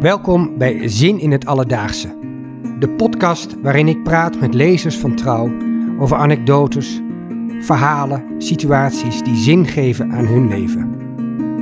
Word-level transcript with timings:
Welkom 0.00 0.58
bij 0.58 0.88
Zin 0.88 1.18
in 1.18 1.32
het 1.32 1.46
Alledaagse. 1.46 2.08
De 2.78 2.88
podcast 2.88 3.56
waarin 3.62 3.88
ik 3.88 4.02
praat 4.02 4.40
met 4.40 4.54
lezers 4.54 4.98
van 4.98 5.14
Trouw 5.14 5.52
over 5.98 6.16
anekdotes, 6.16 7.00
verhalen, 7.60 8.24
situaties 8.38 9.22
die 9.22 9.36
zin 9.36 9.66
geven 9.66 10.12
aan 10.12 10.26
hun 10.26 10.48
leven. 10.48 10.94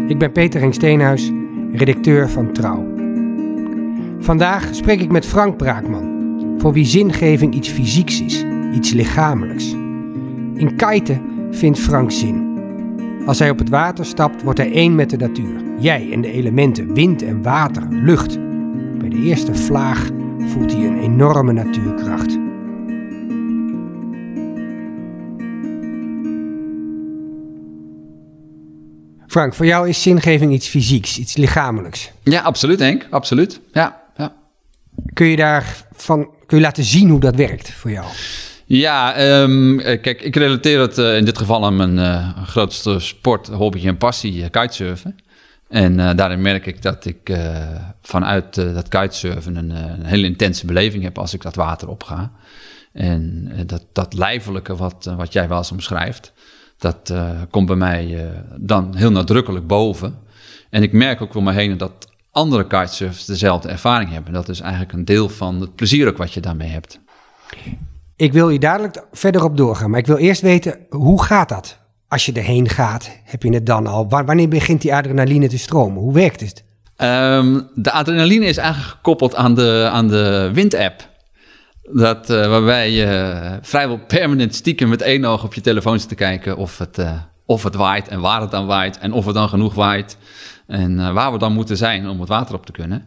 Ik 0.08 0.19
ben 0.19 0.33
Peter 0.33 0.60
Henk 0.60 0.74
Steenhuis, 0.74 1.33
redacteur 1.72 2.31
van 2.31 2.53
Trouw. 2.53 2.87
Vandaag 4.19 4.69
spreek 4.71 5.01
ik 5.01 5.10
met 5.10 5.26
Frank 5.26 5.56
Braakman, 5.56 6.12
voor 6.58 6.72
wie 6.72 6.87
zingeving 6.87 7.54
iets 7.54 7.69
fysieks 7.69 8.22
is, 8.22 8.44
iets 8.72 8.92
lichamelijks. 8.92 9.72
In 10.54 10.76
kiten 10.76 11.22
vindt 11.51 11.78
Frank 11.78 12.10
zin. 12.10 12.58
Als 13.26 13.38
hij 13.38 13.51
op 13.51 13.58
het 13.58 13.69
water 13.69 14.04
stapt, 14.04 14.42
wordt 14.42 14.58
hij 14.58 14.72
één 14.72 14.94
met 14.94 15.10
de 15.10 15.16
natuur. 15.16 15.63
Jij 15.79 16.12
en 16.12 16.20
de 16.20 16.33
elementen, 16.33 16.95
wind 16.95 17.23
en 17.23 17.42
water, 17.42 17.82
lucht. 17.91 18.38
Bij 18.98 19.09
de 19.09 19.16
eerste 19.16 19.55
vlaag 19.55 20.10
voelt 20.38 20.73
hij 20.73 20.84
een 20.84 21.01
enorme 21.02 21.52
natuurkracht. 21.52 22.38
Frank, 29.27 29.55
voor 29.55 29.66
jou 29.66 29.88
is 29.88 30.02
zingeving 30.02 30.52
iets 30.52 30.68
fysieks, 30.68 31.18
iets 31.18 31.37
lichamelijks. 31.37 32.10
Ja, 32.23 32.41
absoluut 32.41 32.79
Henk, 32.79 33.06
absoluut. 33.10 33.60
Ja, 33.73 34.02
ja. 34.16 34.34
Kun 35.12 35.27
je 35.27 35.37
daarvan 35.37 36.29
kun 36.46 36.56
je 36.56 36.62
laten 36.62 36.84
zien 36.84 37.09
hoe 37.09 37.20
dat 37.20 37.37
werkt 37.37 37.73
voor 37.73 37.91
jou? 37.91 38.06
Ja, 38.66 39.20
um, 39.43 39.77
kijk, 39.82 40.23
ik 40.23 40.37
relateer 40.37 40.80
het 40.80 40.98
uh, 40.98 41.16
in 41.16 41.24
dit 41.24 41.38
geval 41.38 41.65
aan 41.65 41.77
mijn 41.77 41.96
uh, 41.98 42.46
grootste 42.46 42.98
sport, 42.98 43.48
hobby 43.48 43.87
en 43.87 43.96
passie, 43.96 44.51
kitesurfen. 44.51 45.16
En 45.68 46.16
daarin 46.16 46.42
merk 46.42 46.66
ik 46.66 46.82
dat 46.82 47.04
ik 47.04 47.32
vanuit 48.02 48.54
dat 48.54 48.88
kitesurfen 48.88 49.57
een, 49.57 49.70
een, 49.70 50.04
hele 50.04 50.26
intense 50.26 50.66
beleving 50.66 51.02
heb 51.02 51.18
als 51.18 51.34
ik 51.34 51.43
dat 51.43 51.54
water 51.54 51.88
opga. 51.88 52.32
En 52.93 53.52
dat, 53.66 53.87
dat 53.92 54.15
lijfelijke 54.15 54.76
wat, 54.76 55.12
wat 55.16 55.32
jij 55.32 55.48
wel 55.48 55.59
eens 55.59 55.73
omschrijft, 55.73 56.32
dat 56.79 57.15
komt 57.51 57.66
bij 57.66 57.76
mij 57.76 58.32
dan 58.57 58.96
heel 58.96 59.10
nadrukkelijk 59.10 59.66
boven. 59.66 60.18
En 60.70 60.82
ik 60.82 60.92
merk 60.92 61.20
ook 61.20 61.35
om 61.35 61.45
me 61.45 61.52
heen 61.52 61.76
dat 61.76 62.09
andere 62.35 62.66
kitesurfers 62.66 63.24
dezelfde 63.24 63.68
ervaring 63.68 64.11
hebben. 64.11 64.33
Dat 64.33 64.48
is 64.48 64.61
eigenlijk 64.61 64.92
een 64.92 65.05
deel 65.05 65.29
van 65.29 65.61
het 65.61 65.75
plezier 65.75 66.09
ook 66.09 66.17
wat 66.17 66.33
je 66.33 66.41
daarmee 66.41 66.69
hebt. 66.69 67.01
Ik 68.17 68.33
wil 68.33 68.51
je 68.51 68.59
dadelijk 68.59 69.05
verder 69.12 69.45
op 69.45 69.57
doorgaan, 69.57 69.91
maar 69.91 69.98
ik 69.98 70.07
wil 70.07 70.17
eerst 70.17 70.41
weten, 70.41 70.87
hoe 70.89 71.23
gaat 71.23 71.48
dat? 71.48 71.79
Als 72.15 72.27
je 72.27 72.33
erheen 72.33 72.69
gaat, 72.69 73.11
heb 73.25 73.43
je 73.43 73.55
het 73.55 73.67
dan 73.67 73.87
al? 73.87 74.09
Wanneer 74.09 74.48
begint 74.48 74.81
die 74.81 74.95
adrenaline 74.95 75.48
te 75.48 75.59
stromen? 75.59 76.03
Hoe 76.03 76.12
werkt 76.12 76.41
het? 76.41 76.65
Um, 76.97 77.69
de 77.75 77.93
adrenaline 77.93 78.45
is 78.45 78.57
eigenlijk 78.57 78.91
gekoppeld 78.91 79.34
aan 79.34 79.55
de, 79.55 79.89
aan 79.93 80.09
de 80.09 80.51
windapp. 80.53 81.09
Dat, 81.92 82.31
uh, 82.31 82.47
waarbij 82.47 82.91
je 82.91 83.59
vrijwel 83.62 83.98
permanent 84.07 84.55
stiekem 84.55 84.89
met 84.89 85.03
één 85.03 85.25
oog 85.25 85.45
op 85.45 85.55
je 85.55 85.61
telefoon 85.61 85.98
zit 85.98 86.09
te 86.09 86.15
kijken 86.15 86.57
of 86.57 86.79
het, 86.79 86.98
uh, 86.98 87.12
of 87.47 87.62
het 87.62 87.75
waait 87.75 88.09
en 88.09 88.20
waar 88.20 88.41
het 88.41 88.51
dan 88.51 88.67
waait 88.67 88.98
en 88.98 89.12
of 89.12 89.25
het 89.25 89.35
dan 89.35 89.48
genoeg 89.48 89.75
waait. 89.75 90.17
En 90.67 91.15
waar 91.15 91.33
we 91.33 91.39
dan 91.39 91.53
moeten 91.53 91.77
zijn 91.77 92.09
om 92.09 92.20
het 92.20 92.29
water 92.29 92.55
op 92.55 92.67
te 92.67 92.73
kunnen. 92.73 93.07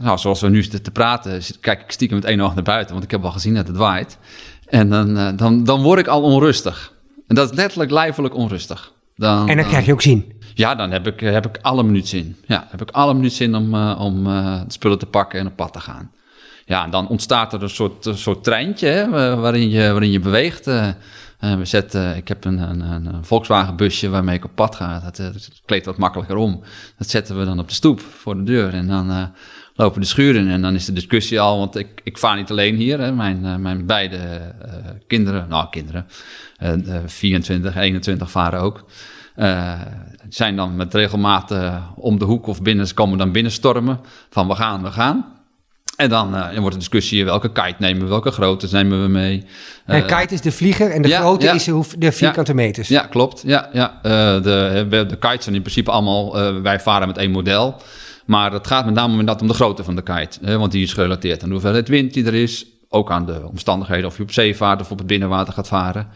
Nou, 0.00 0.18
zoals 0.18 0.40
we 0.40 0.48
nu 0.48 0.62
zitten 0.62 0.82
te 0.82 0.90
praten, 0.90 1.42
kijk 1.60 1.80
ik 1.80 1.90
stiekem 1.90 2.16
met 2.16 2.26
één 2.26 2.40
oog 2.40 2.54
naar 2.54 2.64
buiten, 2.64 2.92
want 2.92 3.04
ik 3.04 3.10
heb 3.10 3.24
al 3.24 3.30
gezien 3.30 3.54
dat 3.54 3.66
het 3.66 3.76
waait. 3.76 4.18
En 4.66 4.88
dan, 4.88 5.36
dan, 5.36 5.64
dan 5.64 5.82
word 5.82 5.98
ik 5.98 6.06
al 6.06 6.22
onrustig. 6.22 6.92
En 7.26 7.34
dat 7.34 7.50
is 7.50 7.56
letterlijk 7.56 7.90
lijfelijk 7.90 8.34
onrustig. 8.34 8.92
Dan, 9.16 9.48
en 9.48 9.56
dan 9.56 9.66
krijg 9.66 9.86
je 9.86 9.92
ook 9.92 10.02
zin. 10.02 10.32
Ja, 10.54 10.74
dan 10.74 10.90
heb 10.90 11.06
ik, 11.06 11.20
heb 11.20 11.46
ik 11.46 11.58
alle 11.62 11.82
minuut 11.82 12.08
zin. 12.08 12.36
Ja, 12.46 12.66
heb 12.70 12.82
ik 12.82 12.90
alle 12.90 13.14
minuut 13.14 13.32
zin 13.32 13.54
om, 13.54 13.74
uh, 13.74 14.00
om 14.00 14.24
de 14.24 14.64
spullen 14.66 14.98
te 14.98 15.06
pakken 15.06 15.40
en 15.40 15.46
op 15.46 15.56
pad 15.56 15.72
te 15.72 15.80
gaan. 15.80 16.10
Ja, 16.64 16.84
en 16.84 16.90
dan 16.90 17.08
ontstaat 17.08 17.52
er 17.52 17.62
een 17.62 17.70
soort, 17.70 18.06
een 18.06 18.18
soort 18.18 18.44
treintje 18.44 18.88
hè, 18.88 19.08
waarin, 19.36 19.70
je, 19.70 19.90
waarin 19.90 20.10
je 20.10 20.20
beweegt. 20.20 20.66
Uh, 20.66 20.88
we 21.38 21.64
zetten, 21.64 22.16
ik 22.16 22.28
heb 22.28 22.44
een, 22.44 22.58
een, 22.58 22.80
een, 22.80 23.24
Volkswagen 23.24 23.76
busje 23.76 24.08
waarmee 24.08 24.36
ik 24.36 24.44
op 24.44 24.54
pad 24.54 24.74
ga. 24.74 25.00
Dat, 25.00 25.16
dat, 25.16 25.50
kleedt 25.64 25.86
wat 25.86 25.96
makkelijker 25.96 26.36
om. 26.36 26.62
Dat 26.98 27.10
zetten 27.10 27.38
we 27.38 27.44
dan 27.44 27.58
op 27.58 27.68
de 27.68 27.74
stoep 27.74 28.00
voor 28.00 28.36
de 28.36 28.42
deur. 28.42 28.74
En 28.74 28.86
dan 28.86 29.32
lopen 29.74 30.00
de 30.00 30.06
schuren. 30.06 30.48
En 30.48 30.62
dan 30.62 30.74
is 30.74 30.84
de 30.84 30.92
discussie 30.92 31.40
al, 31.40 31.58
want 31.58 31.76
ik, 31.76 32.00
ik 32.04 32.18
vaar 32.18 32.36
niet 32.36 32.50
alleen 32.50 32.76
hier. 32.76 33.00
Hè. 33.00 33.12
Mijn, 33.12 33.62
mijn 33.62 33.86
beide 33.86 34.18
kinderen, 35.06 35.48
nou 35.48 35.66
kinderen, 35.70 36.06
24, 37.06 37.76
21 37.76 38.30
varen 38.30 38.60
ook. 38.60 38.84
zijn 40.28 40.56
dan 40.56 40.76
met 40.76 40.94
regelmaat 40.94 41.54
om 41.96 42.18
de 42.18 42.24
hoek 42.24 42.46
of 42.46 42.62
binnen, 42.62 42.94
komen 42.94 43.18
dan 43.18 43.32
binnenstormen. 43.32 44.00
Van 44.30 44.48
we 44.48 44.54
gaan, 44.54 44.82
we 44.82 44.90
gaan. 44.90 45.32
En 45.96 46.08
dan, 46.08 46.34
uh, 46.34 46.44
dan 46.44 46.60
wordt 46.60 46.72
de 46.72 46.78
discussie 46.78 47.24
welke 47.24 47.52
kite 47.52 47.74
nemen 47.78 48.02
we, 48.02 48.08
welke 48.08 48.30
grootte 48.30 48.68
nemen 48.70 49.02
we 49.02 49.08
mee. 49.08 49.44
Uh, 49.86 49.96
en 49.96 50.06
kite 50.06 50.34
is 50.34 50.40
de 50.40 50.52
vlieger 50.52 50.90
en 50.90 51.02
de 51.02 51.08
ja, 51.08 51.20
grootte 51.20 51.46
ja. 51.46 51.52
is 51.52 51.64
de 51.98 52.12
vierkante 52.12 52.50
ja, 52.50 52.56
meters. 52.56 52.88
Ja, 52.88 53.00
klopt. 53.00 53.42
Ja, 53.46 53.68
ja. 53.72 53.96
Uh, 53.96 54.02
de, 54.42 54.86
de 55.08 55.16
kites 55.18 55.44
zijn 55.44 55.54
in 55.54 55.62
principe 55.62 55.90
allemaal, 55.90 56.62
wij 56.62 56.80
varen 56.80 57.06
met 57.06 57.16
één 57.16 57.30
model. 57.30 57.82
Maar 58.32 58.52
het 58.52 58.66
gaat 58.66 58.84
met 58.84 58.94
name 58.94 59.34
om 59.40 59.46
de 59.46 59.54
grootte 59.54 59.84
van 59.84 59.96
de 59.96 60.02
kite. 60.02 60.58
want 60.58 60.72
die 60.72 60.82
is 60.82 60.92
gerelateerd 60.92 61.42
aan 61.42 61.48
de 61.48 61.54
hoeveelheid 61.54 61.88
wind 61.88 62.14
die 62.14 62.26
er 62.26 62.34
is. 62.34 62.66
Ook 62.88 63.10
aan 63.10 63.26
de 63.26 63.48
omstandigheden 63.48 64.06
of 64.06 64.16
je 64.16 64.22
op 64.22 64.32
zee 64.32 64.56
vaart 64.56 64.80
of 64.80 64.90
op 64.90 64.98
het 64.98 65.06
binnenwater 65.06 65.52
gaat 65.52 65.68
varen. 65.68 66.08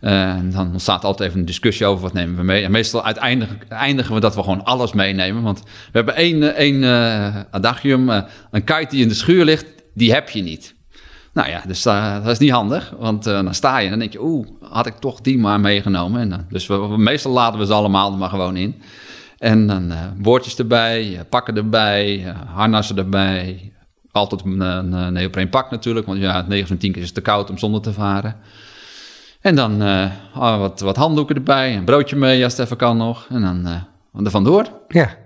en 0.00 0.50
dan 0.50 0.72
ontstaat 0.72 1.04
altijd 1.04 1.28
even 1.28 1.40
een 1.40 1.46
discussie 1.46 1.86
over 1.86 2.02
wat 2.02 2.12
nemen 2.12 2.36
we 2.36 2.42
mee. 2.42 2.64
En 2.64 2.70
meestal 2.70 3.04
uiteindelijk 3.04 3.64
eindigen 3.68 4.14
we 4.14 4.20
dat 4.20 4.34
we 4.34 4.42
gewoon 4.42 4.64
alles 4.64 4.92
meenemen. 4.92 5.42
Want 5.42 5.62
we 5.62 5.90
hebben 5.92 6.16
één, 6.16 6.54
één 6.54 6.82
uh, 6.82 7.36
adagium, 7.50 8.08
uh, 8.08 8.22
een 8.50 8.64
kite 8.64 8.86
die 8.90 9.02
in 9.02 9.08
de 9.08 9.14
schuur 9.14 9.44
ligt, 9.44 9.66
die 9.94 10.12
heb 10.12 10.28
je 10.28 10.42
niet. 10.42 10.74
Nou 11.32 11.48
ja, 11.48 11.62
dus 11.66 11.82
dat 11.82 12.26
is 12.26 12.38
niet 12.38 12.50
handig, 12.50 12.94
want 12.98 13.24
dan 13.24 13.54
sta 13.54 13.78
je 13.78 13.84
en 13.84 13.90
dan 13.90 13.98
denk 13.98 14.12
je, 14.12 14.22
oeh, 14.22 14.46
had 14.60 14.86
ik 14.86 14.94
toch 14.94 15.20
die 15.20 15.38
maar 15.38 15.60
meegenomen. 15.60 16.20
En, 16.20 16.46
dus 16.50 16.68
meestal 16.96 17.32
laten 17.32 17.58
we 17.58 17.66
ze 17.66 17.72
allemaal 17.72 18.12
er 18.12 18.18
maar 18.18 18.28
gewoon 18.28 18.56
in. 18.56 18.82
En 19.42 19.66
dan 19.66 19.92
boordjes 20.16 20.58
erbij, 20.58 21.24
pakken 21.28 21.56
erbij, 21.56 22.34
harnassen 22.54 22.96
erbij. 22.96 23.72
Altijd 24.10 24.44
een, 24.44 24.60
een 24.60 25.12
neopreen 25.12 25.48
pak 25.48 25.70
natuurlijk, 25.70 26.06
want 26.06 26.18
ja, 26.18 26.44
9 26.48 26.66
van 26.66 26.76
10 26.76 26.92
keer 26.92 27.00
is 27.00 27.06
het 27.06 27.16
te 27.16 27.20
koud 27.20 27.50
om 27.50 27.58
zonder 27.58 27.80
te 27.80 27.92
varen. 27.92 28.36
En 29.40 29.54
dan 29.54 29.82
uh, 29.82 30.10
wat, 30.34 30.80
wat 30.80 30.96
handdoeken 30.96 31.36
erbij, 31.36 31.76
een 31.76 31.84
broodje 31.84 32.16
mee 32.16 32.44
als 32.44 32.52
het 32.52 32.64
even 32.64 32.76
kan 32.76 32.96
nog. 32.96 33.26
En 33.30 33.40
dan 33.40 33.66
uh, 34.14 34.24
er 34.24 34.30
vandoor. 34.30 34.66
Ja. 34.88 35.16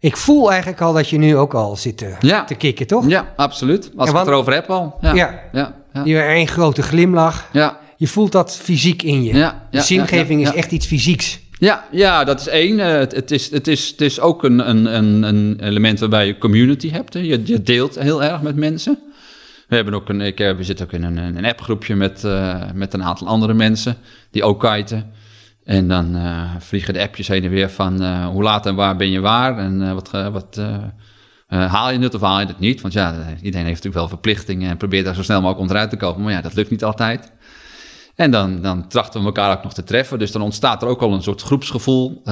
Ik 0.00 0.16
voel 0.16 0.50
eigenlijk 0.50 0.80
al 0.80 0.92
dat 0.92 1.08
je 1.08 1.18
nu 1.18 1.36
ook 1.36 1.54
al 1.54 1.76
zit 1.76 1.96
te, 1.96 2.16
ja. 2.20 2.44
te 2.44 2.54
kicken, 2.54 2.86
toch? 2.86 3.08
Ja, 3.08 3.32
absoluut. 3.36 3.90
Als 3.96 4.08
ja, 4.08 4.14
ik 4.14 4.20
het 4.20 4.28
erover 4.28 4.52
heb 4.52 4.70
al. 4.70 4.96
Ja. 5.00 5.14
ja. 5.14 5.40
ja. 5.52 5.74
ja. 5.92 6.04
Je 6.04 6.20
één 6.20 6.48
grote 6.48 6.82
glimlach. 6.82 7.48
Ja. 7.52 7.78
Je 7.96 8.08
voelt 8.08 8.32
dat 8.32 8.56
fysiek 8.56 9.02
in 9.02 9.22
je. 9.22 9.34
Ja. 9.34 9.66
De 9.70 9.80
zingeving 9.80 10.42
is 10.42 10.52
echt 10.52 10.72
iets 10.72 10.86
fysieks. 10.86 11.40
Ja, 11.62 11.84
ja, 11.90 12.24
dat 12.24 12.40
is 12.40 12.48
één. 12.48 12.78
Uh, 12.78 12.86
het, 12.86 13.14
het, 13.14 13.30
is, 13.30 13.50
het, 13.50 13.68
is, 13.68 13.90
het 13.90 14.00
is 14.00 14.20
ook 14.20 14.44
een, 14.44 14.68
een, 14.68 15.22
een 15.22 15.60
element 15.60 16.00
waarbij 16.00 16.26
je 16.26 16.38
community 16.38 16.90
hebt. 16.90 17.14
Je, 17.14 17.42
je 17.44 17.62
deelt 17.62 17.98
heel 17.98 18.22
erg 18.22 18.42
met 18.42 18.56
mensen. 18.56 18.98
We, 19.68 19.74
hebben 19.74 19.94
ook 19.94 20.08
een, 20.08 20.20
ik, 20.20 20.38
we 20.38 20.56
zitten 20.60 20.86
ook 20.86 20.92
in 20.92 21.02
een, 21.02 21.16
een 21.16 21.44
appgroepje 21.44 21.94
met, 21.94 22.22
uh, 22.24 22.62
met 22.74 22.94
een 22.94 23.02
aantal 23.02 23.26
andere 23.26 23.54
mensen 23.54 23.96
die 24.30 24.42
ook 24.42 24.60
kiten. 24.60 25.12
En 25.64 25.88
dan 25.88 26.18
vliegen 26.58 26.94
de 26.94 27.00
appjes 27.00 27.28
heen 27.28 27.44
en 27.44 27.50
weer 27.50 27.70
van 27.70 28.24
hoe 28.24 28.42
laat 28.42 28.66
en 28.66 28.74
waar 28.74 28.96
ben 28.96 29.10
je 29.10 29.20
waar 29.20 29.58
en 29.58 29.94
wat, 29.94 30.10
wat 30.10 30.60
haal 31.48 31.90
je 31.90 31.98
het 31.98 32.14
of 32.14 32.20
haal 32.20 32.40
je 32.40 32.46
het 32.46 32.58
niet. 32.58 32.80
Want 32.80 32.94
ja, 32.94 33.14
iedereen 33.42 33.66
heeft 33.66 33.84
natuurlijk 33.84 33.94
wel 33.94 34.08
verplichtingen 34.08 34.70
en 34.70 34.76
probeert 34.76 35.04
daar 35.04 35.14
zo 35.14 35.22
snel 35.22 35.36
mogelijk 35.36 35.60
onderuit 35.60 35.90
te 35.90 35.96
komen. 35.96 36.22
Maar 36.22 36.32
ja, 36.32 36.40
dat 36.40 36.54
lukt 36.54 36.70
niet 36.70 36.84
altijd. 36.84 37.32
En 38.14 38.30
dan, 38.30 38.62
dan 38.62 38.88
trachten 38.88 39.20
we 39.20 39.26
elkaar 39.26 39.56
ook 39.56 39.62
nog 39.62 39.74
te 39.74 39.84
treffen. 39.84 40.18
Dus 40.18 40.32
dan 40.32 40.42
ontstaat 40.42 40.82
er 40.82 40.88
ook 40.88 41.02
al 41.02 41.12
een 41.12 41.22
soort 41.22 41.42
groepsgevoel 41.42 42.22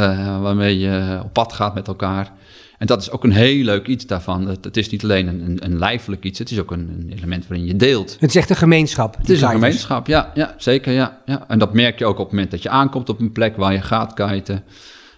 waarmee 0.42 0.78
je 0.78 1.20
op 1.24 1.32
pad 1.32 1.52
gaat 1.52 1.74
met 1.74 1.88
elkaar. 1.88 2.32
En 2.80 2.86
dat 2.86 3.00
is 3.00 3.10
ook 3.10 3.24
een 3.24 3.32
heel 3.32 3.64
leuk 3.64 3.86
iets 3.86 4.06
daarvan. 4.06 4.46
Het, 4.46 4.64
het 4.64 4.76
is 4.76 4.88
niet 4.88 5.02
alleen 5.02 5.26
een, 5.26 5.58
een, 5.60 5.78
lijfelijk 5.78 6.24
iets, 6.24 6.38
het 6.38 6.50
is 6.50 6.58
ook 6.58 6.70
een, 6.70 6.88
een, 6.88 7.12
element 7.16 7.46
waarin 7.46 7.66
je 7.66 7.76
deelt. 7.76 8.16
Het 8.20 8.30
is 8.30 8.36
echt 8.36 8.50
een 8.50 8.56
gemeenschap. 8.56 9.16
Het 9.16 9.30
is 9.30 9.42
een 9.42 9.48
gemeenschap, 9.48 10.06
ja, 10.06 10.30
ja 10.34 10.54
zeker. 10.56 10.92
Ja, 10.92 11.20
ja. 11.24 11.44
En 11.48 11.58
dat 11.58 11.74
merk 11.74 11.98
je 11.98 12.04
ook 12.04 12.18
op 12.18 12.24
het 12.24 12.32
moment 12.32 12.50
dat 12.50 12.62
je 12.62 12.68
aankomt 12.68 13.08
op 13.08 13.20
een 13.20 13.32
plek 13.32 13.56
waar 13.56 13.72
je 13.72 13.80
gaat 13.80 14.14
kiten. 14.14 14.64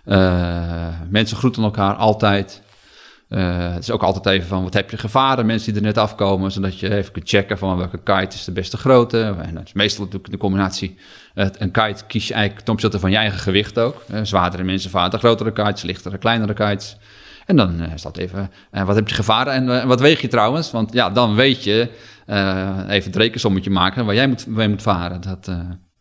Uh, 0.06 0.86
mensen 1.10 1.36
groeten 1.36 1.62
elkaar 1.62 1.94
altijd. 1.94 2.62
Uh, 3.34 3.72
het 3.72 3.82
is 3.82 3.90
ook 3.90 4.02
altijd 4.02 4.26
even 4.26 4.48
van 4.48 4.62
wat 4.62 4.74
heb 4.74 4.90
je 4.90 4.96
gevaren, 4.96 5.46
mensen 5.46 5.72
die 5.72 5.80
er 5.80 5.86
net 5.86 5.98
afkomen, 5.98 6.52
zodat 6.52 6.78
je 6.78 6.94
even 6.94 7.12
kunt 7.12 7.28
checken 7.28 7.58
van 7.58 7.76
welke 7.76 7.98
kite 7.98 8.36
is 8.36 8.44
de 8.44 8.52
beste 8.52 8.76
grootte. 8.76 9.34
En 9.42 9.62
is 9.64 9.72
meestal 9.72 10.04
natuurlijk 10.04 10.32
de 10.32 10.38
combinatie. 10.38 10.96
Een 11.34 11.70
kite 11.70 12.04
kies 12.06 12.28
je 12.28 12.34
eigenlijk 12.34 12.64
ten 12.64 12.74
opzichte 12.74 12.98
van 12.98 13.10
je 13.10 13.16
eigen 13.16 13.38
gewicht 13.38 13.78
ook. 13.78 14.04
Uh, 14.10 14.20
zwaardere 14.22 14.62
mensen 14.62 14.90
varen 14.90 15.18
grotere 15.18 15.52
kites, 15.52 15.82
lichtere, 15.82 16.18
kleinere 16.18 16.52
kites. 16.52 16.96
En 17.46 17.56
dan 17.56 17.80
uh, 17.80 17.86
staat 17.94 18.16
even, 18.16 18.50
wat 18.70 18.94
heb 18.94 19.08
je 19.08 19.14
gevaren 19.14 19.52
en 19.52 19.88
wat 19.88 20.00
weeg 20.00 20.20
je 20.20 20.28
trouwens? 20.28 20.70
Want 20.70 20.92
ja, 20.92 21.10
dan 21.10 21.34
weet 21.34 21.64
je, 21.64 21.88
even 22.88 23.10
het 23.10 23.16
rekensommetje 23.16 23.70
maken 23.70 24.04
waar 24.04 24.14
jij 24.14 24.26
moet, 24.28 24.44
waar 24.48 24.70
moet 24.70 24.82
varen. 24.82 25.20
Dat, 25.20 25.44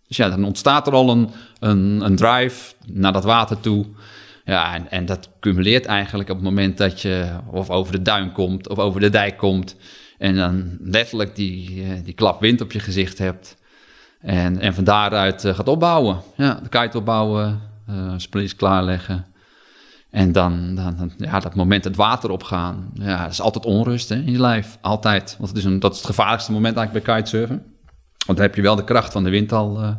dus 0.07 0.17
ja, 0.17 0.29
dan 0.29 0.43
ontstaat 0.43 0.87
er 0.87 0.93
al 0.93 1.09
een, 1.09 1.29
een, 1.59 2.01
een 2.03 2.15
drive 2.15 2.73
naar 2.85 3.13
dat 3.13 3.23
water 3.23 3.59
toe. 3.59 3.85
Ja, 4.45 4.73
en, 4.73 4.91
en 4.91 5.05
dat 5.05 5.29
cumuleert 5.39 5.85
eigenlijk 5.85 6.29
op 6.29 6.35
het 6.35 6.45
moment 6.45 6.77
dat 6.77 7.01
je 7.01 7.37
of 7.51 7.69
over 7.69 7.91
de 7.91 8.01
duin 8.01 8.31
komt 8.31 8.69
of 8.69 8.79
over 8.79 8.99
de 8.99 9.09
dijk 9.09 9.37
komt. 9.37 9.75
En 10.17 10.35
dan 10.35 10.77
letterlijk 10.79 11.35
die, 11.35 11.83
eh, 11.83 11.89
die 12.03 12.13
klap 12.13 12.41
wind 12.41 12.61
op 12.61 12.71
je 12.71 12.79
gezicht 12.79 13.17
hebt. 13.17 13.57
En, 14.19 14.59
en 14.59 14.73
van 14.73 14.83
daaruit 14.83 15.45
eh, 15.45 15.55
gaat 15.55 15.67
opbouwen. 15.67 16.19
Ja, 16.35 16.59
de 16.63 16.69
kite 16.69 16.97
opbouwen, 16.97 17.61
uh, 17.89 18.47
klaarleggen. 18.57 19.25
En 20.09 20.31
dan, 20.31 20.75
dan, 20.75 21.11
ja, 21.17 21.39
dat 21.39 21.55
moment 21.55 21.83
het 21.83 21.95
water 21.95 22.29
opgaan. 22.29 22.91
Ja, 22.93 23.21
dat 23.21 23.31
is 23.31 23.41
altijd 23.41 23.65
onrust 23.65 24.09
hè, 24.09 24.15
in 24.15 24.31
je 24.31 24.39
lijf. 24.39 24.77
Altijd. 24.81 25.35
Want 25.37 25.49
het 25.49 25.57
is 25.57 25.63
een, 25.63 25.79
dat 25.79 25.91
is 25.91 25.97
het 25.97 26.07
gevaarlijkste 26.07 26.51
moment 26.51 26.77
eigenlijk 26.77 27.05
bij 27.05 27.15
kitesurfen. 27.15 27.63
Want 28.25 28.37
dan 28.37 28.47
heb 28.47 28.55
je 28.55 28.61
wel 28.61 28.75
de 28.75 28.83
kracht 28.83 29.11
van 29.11 29.23
de 29.23 29.29
wind 29.29 29.51
al 29.51 29.97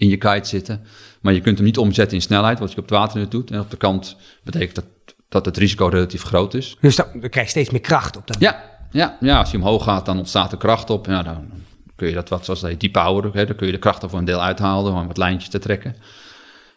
in 0.00 0.08
je 0.08 0.16
kite 0.16 0.48
zitten. 0.48 0.82
Maar 1.20 1.32
je 1.32 1.40
kunt 1.40 1.56
hem 1.56 1.66
niet 1.66 1.78
omzetten 1.78 2.16
in 2.16 2.22
snelheid, 2.22 2.58
wat 2.58 2.72
je 2.72 2.76
op 2.76 2.82
het 2.82 2.98
water 2.98 3.18
net 3.18 3.30
doet. 3.30 3.50
En 3.50 3.60
op 3.60 3.70
de 3.70 3.76
kant 3.76 4.16
betekent 4.42 4.74
dat 4.74 4.84
dat 5.30 5.44
het 5.44 5.56
risico 5.56 5.86
relatief 5.86 6.22
groot 6.22 6.54
is. 6.54 6.76
Dus 6.80 6.96
dan, 6.96 7.06
dan 7.12 7.30
krijg 7.30 7.46
je 7.46 7.50
steeds 7.52 7.70
meer 7.70 7.80
kracht 7.80 8.16
op 8.16 8.26
dat. 8.26 8.40
Ja, 8.40 8.64
ja, 8.90 9.16
ja, 9.20 9.38
als 9.38 9.50
je 9.50 9.56
omhoog 9.56 9.84
gaat, 9.84 10.06
dan 10.06 10.18
ontstaat 10.18 10.52
er 10.52 10.58
kracht 10.58 10.90
op. 10.90 11.06
Ja, 11.06 11.22
dan 11.22 11.50
kun 11.96 12.08
je 12.08 12.14
dat 12.14 12.28
wat, 12.28 12.44
zoals 12.44 12.60
dat 12.60 12.80
deep 12.80 12.92
power, 12.92 13.30
hè, 13.32 13.46
dan 13.46 13.56
kun 13.56 13.66
je 13.66 13.72
de 13.72 13.78
kracht 13.78 14.02
er 14.02 14.10
voor 14.10 14.18
een 14.18 14.24
deel 14.24 14.42
uithalen 14.42 14.94
om 14.94 15.06
wat 15.06 15.16
lijntjes 15.16 15.50
te 15.50 15.58
trekken. 15.58 15.96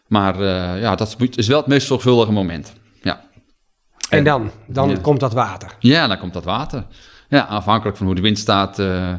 Maar 0.06 0.40
uh, 0.40 0.80
ja, 0.80 0.94
dat 0.94 1.16
is 1.36 1.46
wel 1.46 1.58
het 1.58 1.66
meest 1.66 1.86
zorgvuldige 1.86 2.32
moment. 2.32 2.72
Ja. 3.02 3.20
En, 4.08 4.18
en 4.18 4.24
dan? 4.24 4.50
Dan 4.66 4.88
ja. 4.88 4.96
komt 4.96 5.20
dat 5.20 5.32
water? 5.32 5.76
Ja, 5.78 6.06
dan 6.06 6.18
komt 6.18 6.32
dat 6.32 6.44
water. 6.44 6.86
Ja, 7.28 7.40
afhankelijk 7.40 7.96
van 7.96 8.06
hoe 8.06 8.14
de 8.14 8.20
wind 8.20 8.38
staat, 8.38 8.78
uh, 8.78 9.14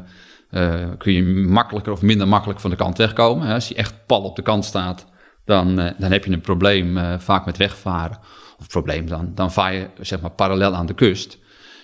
uh, 0.52 0.90
kun 0.98 1.14
je 1.14 1.24
makkelijker 1.48 1.92
of 1.92 2.02
minder 2.02 2.28
makkelijk 2.28 2.60
van 2.60 2.70
de 2.70 2.76
kant 2.76 2.98
wegkomen. 2.98 3.54
Als 3.54 3.68
je 3.68 3.76
echt 3.76 4.06
pal 4.06 4.22
op 4.22 4.36
de 4.36 4.42
kant 4.42 4.66
staat, 4.66 5.06
dan, 5.46 5.76
dan 5.76 6.12
heb 6.12 6.26
je 6.26 6.32
een 6.32 6.42
probleem 6.42 7.20
vaak 7.20 7.46
met 7.46 7.58
wegvaren. 7.58 8.20
Of 8.60 8.68
probleem, 8.68 9.08
dan, 9.08 9.32
dan 9.36 9.52
vaar 9.52 9.74
je 9.74 9.88
zeg 10.00 10.22
maar 10.22 10.32
parallel 10.32 10.74
aan 10.74 10.86
de 10.86 10.94
kust. 10.94 11.38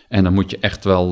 En 0.09 0.23
dan 0.23 0.33
moet 0.33 0.51
je 0.51 0.57
echt 0.59 0.83
wel, 0.83 1.11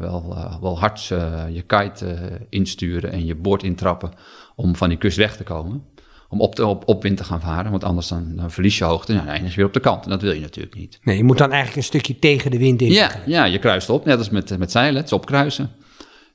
wel, 0.00 0.36
wel 0.60 0.78
hard 0.78 1.04
je 1.52 1.64
kite 1.66 2.40
insturen 2.50 3.12
en 3.12 3.26
je 3.26 3.34
boord 3.34 3.62
intrappen 3.62 4.10
om 4.56 4.76
van 4.76 4.88
die 4.88 4.98
kust 4.98 5.16
weg 5.16 5.36
te 5.36 5.44
komen. 5.44 5.84
Om 6.28 6.40
op, 6.40 6.56
de, 6.56 6.66
op, 6.66 6.88
op 6.88 7.02
wind 7.02 7.16
te 7.16 7.24
gaan 7.24 7.40
varen, 7.40 7.70
want 7.70 7.84
anders 7.84 8.08
dan, 8.08 8.32
dan 8.36 8.50
verlies 8.50 8.78
je 8.78 8.84
hoogte 8.84 9.12
en 9.12 9.18
dan 9.18 9.28
eindig 9.28 9.50
je 9.50 9.56
weer 9.56 9.66
op 9.66 9.72
de 9.72 9.80
kant. 9.80 10.04
En 10.04 10.10
dat 10.10 10.22
wil 10.22 10.32
je 10.32 10.40
natuurlijk 10.40 10.76
niet. 10.76 10.98
Nee, 11.02 11.16
je 11.16 11.24
moet 11.24 11.38
dan 11.38 11.50
eigenlijk 11.50 11.76
een 11.76 11.84
stukje 11.84 12.18
tegen 12.18 12.50
de 12.50 12.58
wind 12.58 12.82
in. 12.82 12.92
Ja, 12.92 13.10
ja 13.26 13.44
je 13.44 13.58
kruist 13.58 13.90
op, 13.90 14.04
net 14.04 14.18
als 14.18 14.30
met, 14.30 14.58
met 14.58 14.70
zeilen, 14.70 14.96
het 14.96 15.04
is 15.04 15.12
opkruisen. 15.12 15.70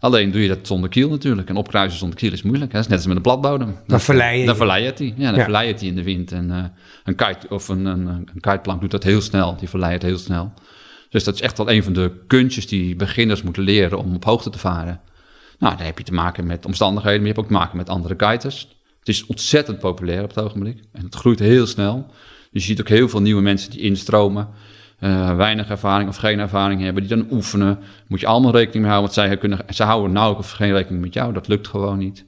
Alleen 0.01 0.31
doe 0.31 0.42
je 0.42 0.48
dat 0.48 0.68
zonder 0.68 0.89
kiel 0.89 1.09
natuurlijk. 1.09 1.50
En 1.50 1.56
opkruisen 1.56 2.00
zonder 2.00 2.18
kiel 2.18 2.31
is 2.31 2.42
moeilijk. 2.42 2.71
Hè? 2.71 2.77
Dat 2.77 2.86
is 2.86 2.89
net 2.89 2.98
als 2.98 3.07
met 3.07 3.15
een 3.15 3.21
platbodem. 3.21 3.75
Dan 3.88 4.01
verlei 4.01 4.39
je. 4.39 4.45
Dan 4.45 4.56
verlei 4.56 4.83
je 4.83 4.94
die. 4.94 5.13
Ja, 5.18 5.30
dan 5.30 5.36
ja. 5.36 5.44
verlei 5.44 5.68
je 5.68 5.74
die 5.74 5.89
in 5.89 5.95
de 5.95 6.03
wind. 6.03 6.31
En 6.31 6.50
uh, 6.50 6.63
een 7.03 7.15
kite 7.15 7.50
of 7.50 7.68
een, 7.68 7.86
een, 7.86 8.07
een 8.07 8.39
kiteplank 8.39 8.81
doet 8.81 8.92
dat 8.92 9.03
heel 9.03 9.21
snel. 9.21 9.56
Die 9.56 9.69
verleidt 9.69 10.03
heel 10.03 10.18
snel. 10.18 10.53
Dus 11.09 11.24
dat 11.24 11.33
is 11.33 11.42
echt 11.42 11.57
wel 11.57 11.71
een 11.71 11.83
van 11.83 11.94
de 11.94 12.12
kunstjes 12.27 12.68
die 12.68 12.95
beginners 12.95 13.42
moeten 13.42 13.63
leren 13.63 13.98
om 13.98 14.15
op 14.15 14.24
hoogte 14.24 14.50
te 14.50 14.57
varen. 14.57 15.01
Nou, 15.59 15.77
dan 15.77 15.86
heb 15.86 15.98
je 15.98 16.03
te 16.03 16.13
maken 16.13 16.45
met 16.45 16.65
omstandigheden, 16.65 17.18
maar 17.18 17.27
je 17.27 17.33
hebt 17.33 17.45
ook 17.45 17.51
te 17.51 17.59
maken 17.59 17.77
met 17.77 17.89
andere 17.89 18.15
kiters. 18.15 18.68
Het 19.00 19.07
is 19.07 19.25
ontzettend 19.25 19.80
populair 19.80 20.24
op 20.24 20.30
het 20.30 20.44
ogenblik 20.44 20.77
en 20.92 21.03
het 21.03 21.15
groeit 21.15 21.39
heel 21.39 21.68
snel. 21.68 22.06
Dus 22.51 22.62
je 22.62 22.68
ziet 22.68 22.80
ook 22.80 22.89
heel 22.89 23.09
veel 23.09 23.21
nieuwe 23.21 23.42
mensen 23.42 23.71
die 23.71 23.80
instromen, 23.80 24.50
uh, 25.01 25.36
weinig 25.36 25.69
ervaring 25.69 26.09
of 26.09 26.15
geen 26.15 26.39
ervaring 26.39 26.81
hebben, 26.81 27.07
die 27.07 27.18
dan 27.18 27.27
oefenen. 27.31 27.80
Moet 28.07 28.19
je 28.19 28.27
allemaal 28.27 28.51
rekening 28.51 28.83
mee 28.83 28.92
houden, 28.92 29.13
want 29.15 29.27
zij, 29.27 29.38
kunnen, 29.38 29.59
zij 29.68 29.86
houden 29.86 30.12
nauwelijks 30.12 30.48
of 30.48 30.57
geen 30.57 30.74
rekening 30.74 31.03
met 31.03 31.13
jou. 31.13 31.33
Dat 31.33 31.48
lukt 31.48 31.68
gewoon 31.68 31.98
niet. 31.98 32.25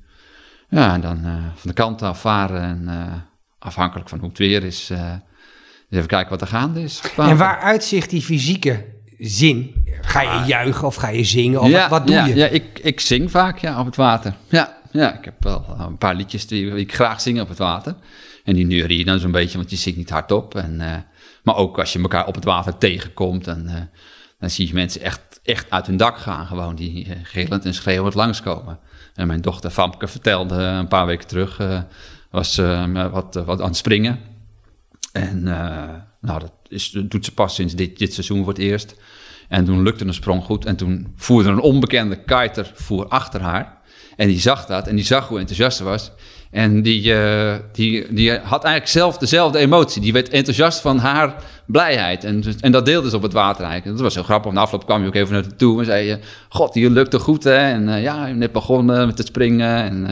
Ja, 0.69 0.93
en 0.93 1.01
dan 1.01 1.17
uh, 1.25 1.33
van 1.33 1.69
de 1.69 1.73
kant 1.73 2.01
af 2.01 2.21
varen 2.21 2.61
en 2.61 2.81
uh, 2.87 3.13
afhankelijk 3.59 4.09
van 4.09 4.19
hoe 4.19 4.29
het 4.29 4.37
weer 4.37 4.63
is 4.63 4.91
even 5.89 6.07
kijken 6.07 6.29
wat 6.29 6.41
er 6.41 6.47
gaande 6.47 6.83
is. 6.83 7.01
En 7.17 7.37
waar 7.37 7.59
uitzicht 7.59 8.09
die 8.09 8.21
fysieke 8.21 8.85
zin? 9.17 9.85
Ga 10.01 10.21
je 10.21 10.47
juichen 10.47 10.87
of 10.87 10.95
ga 10.95 11.09
je 11.09 11.23
zingen? 11.23 11.61
Of 11.61 11.69
ja, 11.69 11.89
wat 11.89 12.07
doe 12.07 12.15
ja, 12.15 12.25
je? 12.25 12.35
Ja, 12.35 12.47
ik, 12.47 12.79
ik 12.79 12.99
zing 12.99 13.31
vaak 13.31 13.57
ja, 13.57 13.79
op 13.79 13.85
het 13.85 13.95
water. 13.95 14.33
Ja, 14.47 14.77
ja, 14.91 15.17
ik 15.17 15.25
heb 15.25 15.35
wel 15.39 15.75
een 15.79 15.97
paar 15.97 16.15
liedjes 16.15 16.47
die 16.47 16.75
ik 16.75 16.93
graag 16.93 17.21
zing 17.21 17.41
op 17.41 17.49
het 17.49 17.57
water. 17.57 17.95
En 18.43 18.53
die 18.53 18.65
neurie 18.65 18.97
je 18.97 19.05
dan 19.05 19.19
zo'n 19.19 19.31
beetje, 19.31 19.57
want 19.57 19.69
je 19.69 19.75
zingt 19.75 19.97
niet 19.97 20.09
hardop. 20.09 20.55
En, 20.55 20.79
uh, 20.81 20.95
maar 21.43 21.55
ook 21.55 21.79
als 21.79 21.93
je 21.93 21.99
elkaar 21.99 22.27
op 22.27 22.35
het 22.35 22.43
water 22.43 22.77
tegenkomt, 22.77 23.47
en, 23.47 23.65
uh, 23.69 23.75
dan 24.39 24.49
zie 24.49 24.67
je 24.67 24.73
mensen 24.73 25.01
echt, 25.01 25.39
echt 25.43 25.69
uit 25.69 25.85
hun 25.85 25.97
dak 25.97 26.17
gaan. 26.17 26.45
Gewoon 26.45 26.75
die 26.75 27.05
uh, 27.05 27.15
gillend 27.23 27.65
en 27.65 27.73
schreeuwend 27.73 28.13
langskomen. 28.13 28.79
En 29.13 29.27
mijn 29.27 29.41
dochter 29.41 29.69
Famke 29.69 30.07
vertelde 30.07 30.55
een 30.55 30.87
paar 30.87 31.05
weken 31.05 31.27
terug, 31.27 31.61
was 32.29 32.55
wat, 33.11 33.35
wat 33.45 33.61
aan 33.61 33.67
het 33.67 33.75
springen. 33.75 34.19
En 35.13 35.37
uh, 35.37 35.89
nou, 36.21 36.39
dat, 36.39 36.51
is, 36.67 36.89
doet 36.89 37.25
ze 37.25 37.33
pas 37.33 37.55
sinds 37.55 37.75
dit, 37.75 37.97
dit 37.97 38.13
seizoen 38.13 38.37
voor 38.37 38.53
het 38.53 38.61
eerst. 38.61 38.95
En 39.47 39.65
toen 39.65 39.81
lukte 39.81 40.05
een 40.05 40.13
sprong 40.13 40.43
goed. 40.43 40.65
En 40.65 40.75
toen 40.75 41.13
voerde 41.15 41.49
een 41.49 41.59
onbekende 41.59 42.23
kiter 42.23 42.71
voer 42.73 43.07
achter 43.07 43.41
haar. 43.41 43.81
En 44.15 44.27
die 44.27 44.39
zag 44.39 44.65
dat 44.65 44.87
en 44.87 44.95
die 44.95 45.05
zag 45.05 45.27
hoe 45.27 45.39
enthousiast 45.39 45.77
ze 45.77 45.83
was. 45.83 46.11
En 46.53 46.81
die, 46.81 47.13
uh, 47.13 47.53
die, 47.71 48.13
die 48.13 48.31
had 48.31 48.63
eigenlijk 48.63 48.87
zelf 48.87 49.17
dezelfde 49.17 49.59
emotie. 49.59 50.01
Die 50.01 50.13
werd 50.13 50.29
enthousiast 50.29 50.79
van 50.79 50.97
haar 50.97 51.35
blijheid. 51.65 52.23
En, 52.23 52.43
en 52.59 52.71
dat 52.71 52.85
deelde 52.85 53.09
ze 53.09 53.15
op 53.15 53.21
het 53.21 53.33
water 53.33 53.63
eigenlijk. 53.63 53.95
Dat 53.95 54.05
was 54.05 54.15
heel 54.15 54.23
grappig. 54.23 54.51
Na 54.51 54.61
afloop 54.61 54.85
kwam 54.85 55.01
je 55.01 55.07
ook 55.07 55.15
even 55.15 55.33
naar 55.33 55.43
haar 55.43 55.55
toe 55.55 55.79
en 55.79 55.85
zei 55.85 56.07
je... 56.07 56.19
God, 56.49 56.73
hier 56.73 56.89
lukte 56.89 57.19
goed 57.19 57.43
hè. 57.43 57.55
En 57.55 57.87
uh, 57.87 58.03
ja, 58.03 58.25
je 58.25 58.33
net 58.33 58.51
begonnen 58.51 59.07
met 59.07 59.17
het 59.17 59.27
springen. 59.27 59.83
En 59.83 60.03
uh, 60.09 60.11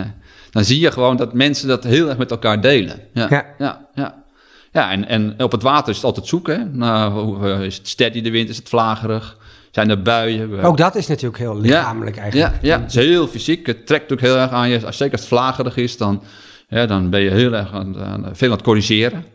dan 0.51 0.63
zie 0.63 0.79
je 0.79 0.91
gewoon 0.91 1.17
dat 1.17 1.33
mensen 1.33 1.67
dat 1.67 1.83
heel 1.83 2.09
erg 2.09 2.17
met 2.17 2.31
elkaar 2.31 2.61
delen. 2.61 2.99
Ja, 3.13 3.27
ja, 3.29 3.45
ja. 3.57 3.87
ja. 3.93 4.23
Ja, 4.71 4.91
en, 4.91 5.07
en 5.07 5.43
op 5.43 5.51
het 5.51 5.61
water 5.61 5.89
is 5.89 5.95
het 5.95 6.05
altijd 6.05 6.27
zoeken. 6.27 6.71
Nou, 6.73 7.65
is 7.65 7.77
het 7.77 7.87
steady 7.87 8.21
de 8.21 8.31
wind, 8.31 8.49
is 8.49 8.57
het 8.57 8.69
vlagerig? 8.69 9.37
Zijn 9.71 9.89
er 9.89 10.01
buien? 10.01 10.59
Ook 10.59 10.77
dat 10.77 10.95
is 10.95 11.07
natuurlijk 11.07 11.37
heel 11.37 11.59
lichamelijk 11.59 12.15
ja, 12.15 12.21
eigenlijk. 12.21 12.53
Ja, 12.61 12.75
ja, 12.75 12.81
het 12.81 12.89
is 12.89 12.95
heel 12.95 13.27
fysiek. 13.27 13.65
Het 13.65 13.87
trekt 13.87 14.11
ook 14.11 14.19
heel 14.19 14.37
erg 14.37 14.51
aan 14.51 14.69
je. 14.69 14.79
Zeker 14.79 15.11
als 15.11 15.21
het 15.21 15.29
vlagerig 15.29 15.77
is, 15.77 15.97
dan, 15.97 16.23
ja, 16.67 16.85
dan 16.85 17.09
ben 17.09 17.21
je 17.21 17.29
heel 17.29 17.53
erg 17.53 17.73
aan, 17.73 17.97
aan, 17.97 18.29
veel 18.33 18.49
aan 18.49 18.55
het 18.55 18.63
corrigeren. 18.63 19.25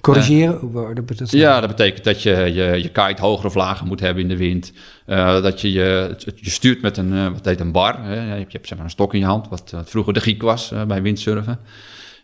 Corrigeren? 0.00 0.60
Uh, 0.64 0.94
dat 0.94 1.06
betekent 1.06 1.30
ja, 1.30 1.60
dat 1.60 1.68
betekent 1.68 2.04
dat 2.04 2.22
je, 2.22 2.30
je 2.30 2.82
je 2.82 2.88
kite 2.88 3.22
hoger 3.22 3.46
of 3.46 3.54
lager 3.54 3.86
moet 3.86 4.00
hebben 4.00 4.22
in 4.22 4.28
de 4.28 4.36
wind. 4.36 4.72
Uh, 5.06 5.42
dat 5.42 5.60
je, 5.60 5.72
je 5.72 6.16
je 6.36 6.50
stuurt 6.50 6.82
met 6.82 6.96
een, 6.96 7.12
uh, 7.12 7.28
wat 7.32 7.44
heet 7.44 7.60
een 7.60 7.72
bar. 7.72 8.02
Hè? 8.02 8.14
Je 8.14 8.38
hebt, 8.38 8.52
je 8.52 8.56
hebt 8.56 8.68
zeg 8.68 8.76
maar, 8.76 8.86
een 8.86 8.92
stok 8.92 9.14
in 9.14 9.20
je 9.20 9.26
hand, 9.26 9.48
wat, 9.48 9.70
wat 9.70 9.90
vroeger 9.90 10.12
de 10.12 10.20
giek 10.20 10.42
was 10.42 10.72
bij 10.86 11.02
windsurfen. 11.02 11.58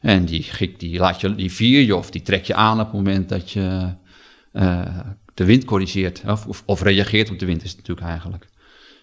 En 0.00 0.24
die, 0.24 0.42
gik, 0.42 0.80
die, 0.80 0.98
laat 0.98 1.20
je, 1.20 1.34
die 1.34 1.52
vier 1.52 1.80
je 1.80 1.96
of 1.96 2.10
die 2.10 2.22
trek 2.22 2.44
je 2.44 2.54
aan 2.54 2.80
op 2.80 2.86
het 2.86 2.94
moment 2.94 3.28
dat 3.28 3.50
je 3.50 3.94
de 5.36 5.44
wind 5.44 5.64
corrigeert. 5.64 6.22
Of, 6.26 6.46
of, 6.46 6.62
of, 6.66 6.82
reageert 6.82 7.30
op 7.30 7.38
de 7.38 7.46
wind 7.46 7.62
is 7.62 7.68
het 7.68 7.78
natuurlijk 7.78 8.06
eigenlijk. 8.06 8.46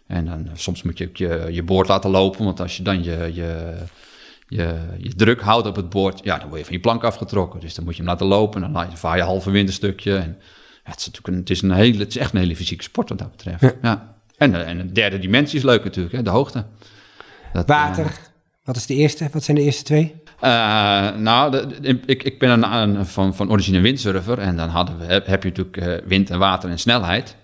En 0.07 0.25
dan, 0.25 0.49
soms 0.53 0.83
moet 0.83 0.97
je 0.97 1.09
je, 1.13 1.47
je 1.51 1.63
boord 1.63 1.87
laten 1.87 2.09
lopen, 2.09 2.45
want 2.45 2.59
als 2.59 2.77
je 2.77 2.83
dan 2.83 3.03
je, 3.03 3.31
je, 3.33 3.73
je, 4.47 4.75
je 4.97 5.15
druk 5.15 5.41
houdt 5.41 5.67
op 5.67 5.75
het 5.75 5.89
boord, 5.89 6.23
ja, 6.23 6.37
dan 6.37 6.47
word 6.47 6.59
je 6.59 6.65
van 6.65 6.75
je 6.75 6.81
plank 6.81 7.03
afgetrokken. 7.03 7.59
Dus 7.59 7.75
dan 7.75 7.83
moet 7.83 7.93
je 7.95 8.01
hem 8.01 8.11
laten 8.11 8.25
lopen 8.25 8.63
en 8.63 8.73
dan 8.73 8.97
vaar 8.97 9.17
je 9.17 9.23
halve 9.23 9.51
wind 9.51 9.67
een 9.67 9.73
stukje. 9.73 10.15
En, 10.15 10.37
ja, 10.83 10.91
het, 10.91 10.99
is 10.99 11.05
natuurlijk 11.05 11.27
een, 11.27 11.39
het, 11.39 11.49
is 11.49 11.61
een 11.61 11.71
hele, 11.71 11.97
het 11.97 12.07
is 12.07 12.17
echt 12.17 12.33
een 12.33 12.39
hele 12.39 12.55
fysieke 12.55 12.83
sport 12.83 13.09
wat 13.09 13.17
dat 13.17 13.31
betreft. 13.31 13.61
Ja. 13.61 13.73
ja. 13.81 14.15
En, 14.37 14.65
en 14.65 14.79
een 14.79 14.93
derde 14.93 15.19
dimensie 15.19 15.57
is 15.57 15.63
leuk 15.63 15.83
natuurlijk, 15.83 16.15
hè, 16.15 16.21
de 16.21 16.29
hoogte. 16.29 16.65
Dat, 17.53 17.67
Water, 17.67 18.05
uh, 18.05 18.11
wat 18.63 18.75
is 18.75 18.85
de 18.85 18.95
eerste? 18.95 19.29
Wat 19.31 19.43
zijn 19.43 19.57
de 19.57 19.63
eerste 19.63 19.83
twee? 19.83 20.15
Uh, 20.43 21.15
nou, 21.15 21.51
de, 21.51 22.00
ik, 22.05 22.23
ik 22.23 22.39
ben 22.39 22.50
een, 22.50 22.73
een, 22.73 23.05
van, 23.05 23.35
van 23.35 23.51
origine 23.51 23.79
windsurfer 23.79 24.39
en 24.39 24.55
dan 24.55 24.69
hadden 24.69 24.97
we, 24.97 25.05
heb, 25.05 25.27
heb 25.27 25.43
je 25.43 25.50
natuurlijk 25.50 25.77
uh, 25.77 26.07
wind 26.07 26.29
en 26.29 26.39
water 26.39 26.69
en 26.69 26.79
snelheid. 26.79 27.35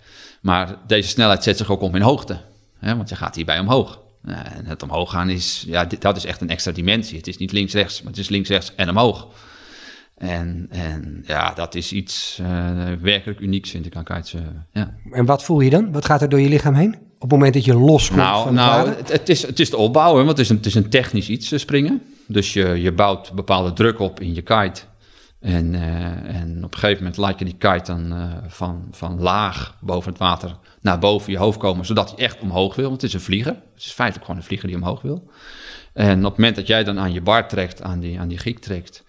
Maar 0.41 0.75
deze 0.88 1.10
snelheid 1.10 1.44
zet 1.44 1.58
zich 1.58 1.72
ook 1.72 1.82
om 1.82 1.96
in 1.96 2.01
hoogte, 2.01 2.38
hè, 2.79 2.96
want 2.96 3.10
je 3.10 3.15
gaat 3.15 3.36
hierbij 3.36 3.60
omhoog. 3.60 4.00
Uh, 4.25 4.36
en 4.36 4.65
het 4.65 4.84
omhoog 4.84 5.12
gaan 5.12 5.29
is, 5.29 5.63
ja, 5.68 5.86
dit, 5.86 6.01
dat 6.01 6.18
is 6.18 6.25
echt 6.25 6.41
een 6.41 6.50
extra 6.50 6.72
dimensie. 6.72 7.18
Het 7.18 7.27
is 7.27 7.38
niet 7.38 7.51
links-rechts, 7.51 8.01
maar 8.01 8.12
het 8.12 8.22
is 8.22 8.29
links-rechts 8.29 8.75
en 8.75 8.89
omhoog. 8.89 9.27
En, 10.18 10.68
en 10.70 11.24
ja, 11.25 11.53
dat 11.53 11.75
is 11.75 11.91
iets 11.91 12.41
werkelijk 13.01 13.39
unieks, 13.39 13.70
vind 13.70 13.86
ik 13.86 13.96
aan 13.96 14.03
kitesurfen. 14.03 14.68
Ja. 14.74 14.94
En 15.12 15.25
wat 15.25 15.44
voel 15.44 15.60
je 15.60 15.70
dan? 15.70 15.91
Wat 15.91 16.06
gaat 16.06 16.22
er 16.22 16.29
door 16.29 16.39
je 16.39 16.50
lichaam 16.50 16.74
heen? 16.74 16.96
Op 16.96 17.22
het 17.22 17.32
moment 17.32 17.53
dat 17.53 17.65
je 17.65 17.74
loskomt 17.74 18.20
nou, 18.20 18.44
van 18.44 18.53
nou, 18.53 18.89
het, 18.89 19.12
het, 19.12 19.29
is, 19.29 19.41
het 19.41 19.60
is 19.60 19.70
de 19.70 19.77
opbouw, 19.77 20.13
want 20.13 20.27
het 20.27 20.39
is 20.39 20.50
een, 20.50 20.56
het 20.56 20.65
is 20.65 20.75
een 20.75 20.89
technisch 20.89 21.29
iets 21.29 21.60
springen. 21.60 22.01
Dus 22.32 22.54
je, 22.54 22.66
je 22.82 22.92
bouwt 22.92 23.32
bepaalde 23.34 23.74
druk 23.74 24.00
op 24.00 24.20
in 24.20 24.34
je 24.34 24.42
kite. 24.42 24.82
En, 25.40 25.74
uh, 25.74 25.82
en 26.36 26.64
op 26.64 26.74
een 26.74 26.80
gegeven 26.80 27.04
moment 27.04 27.18
laat 27.18 27.40
je 27.40 27.46
die 27.46 27.58
kite 27.58 27.84
dan 27.84 28.14
uh, 28.14 28.34
van, 28.48 28.88
van 28.92 29.20
laag 29.20 29.78
boven 29.82 30.10
het 30.10 30.20
water 30.20 30.58
naar 30.82 31.00
boven 31.00 31.32
je 31.32 31.38
hoofd 31.38 31.60
komen, 31.60 31.86
zodat 31.86 32.10
hij 32.10 32.26
echt 32.26 32.40
omhoog 32.40 32.76
wil. 32.76 32.90
Want 32.90 33.02
het 33.02 33.10
is 33.10 33.16
een 33.16 33.26
vlieger. 33.26 33.54
Het 33.54 33.84
is 33.84 33.92
feitelijk 33.92 34.26
gewoon 34.26 34.42
een 34.42 34.48
vlieger 34.48 34.68
die 34.68 34.78
omhoog 34.78 35.02
wil. 35.02 35.30
En 35.94 36.18
op 36.18 36.32
het 36.32 36.38
moment 36.38 36.56
dat 36.56 36.68
jij 36.68 36.84
dan 36.84 37.00
aan 37.00 37.14
je 37.14 37.22
bar 37.22 37.48
trekt, 37.48 37.82
aan 37.82 38.00
die, 38.00 38.20
aan 38.20 38.28
die 38.28 38.38
giek 38.38 38.60
trekt, 38.60 39.04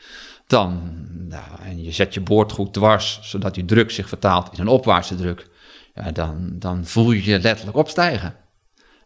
dan, 0.47 0.81
nou, 1.29 1.63
en 1.63 1.83
je 1.83 1.93
zet 1.93 2.15
je 2.15 2.21
boord 2.21 2.53
goed 2.53 2.73
dwars, 2.73 3.19
zodat 3.23 3.55
die 3.55 3.65
druk 3.65 3.91
zich 3.91 4.09
vertaalt 4.09 4.53
in 4.53 4.61
een 4.61 4.69
opwaartse 4.69 5.15
druk, 5.15 5.49
ja, 5.95 6.11
dan, 6.11 6.51
dan 6.53 6.87
voel 6.87 7.13
je 7.13 7.25
je 7.25 7.41
letterlijk 7.41 7.77
opstijgen. 7.77 8.35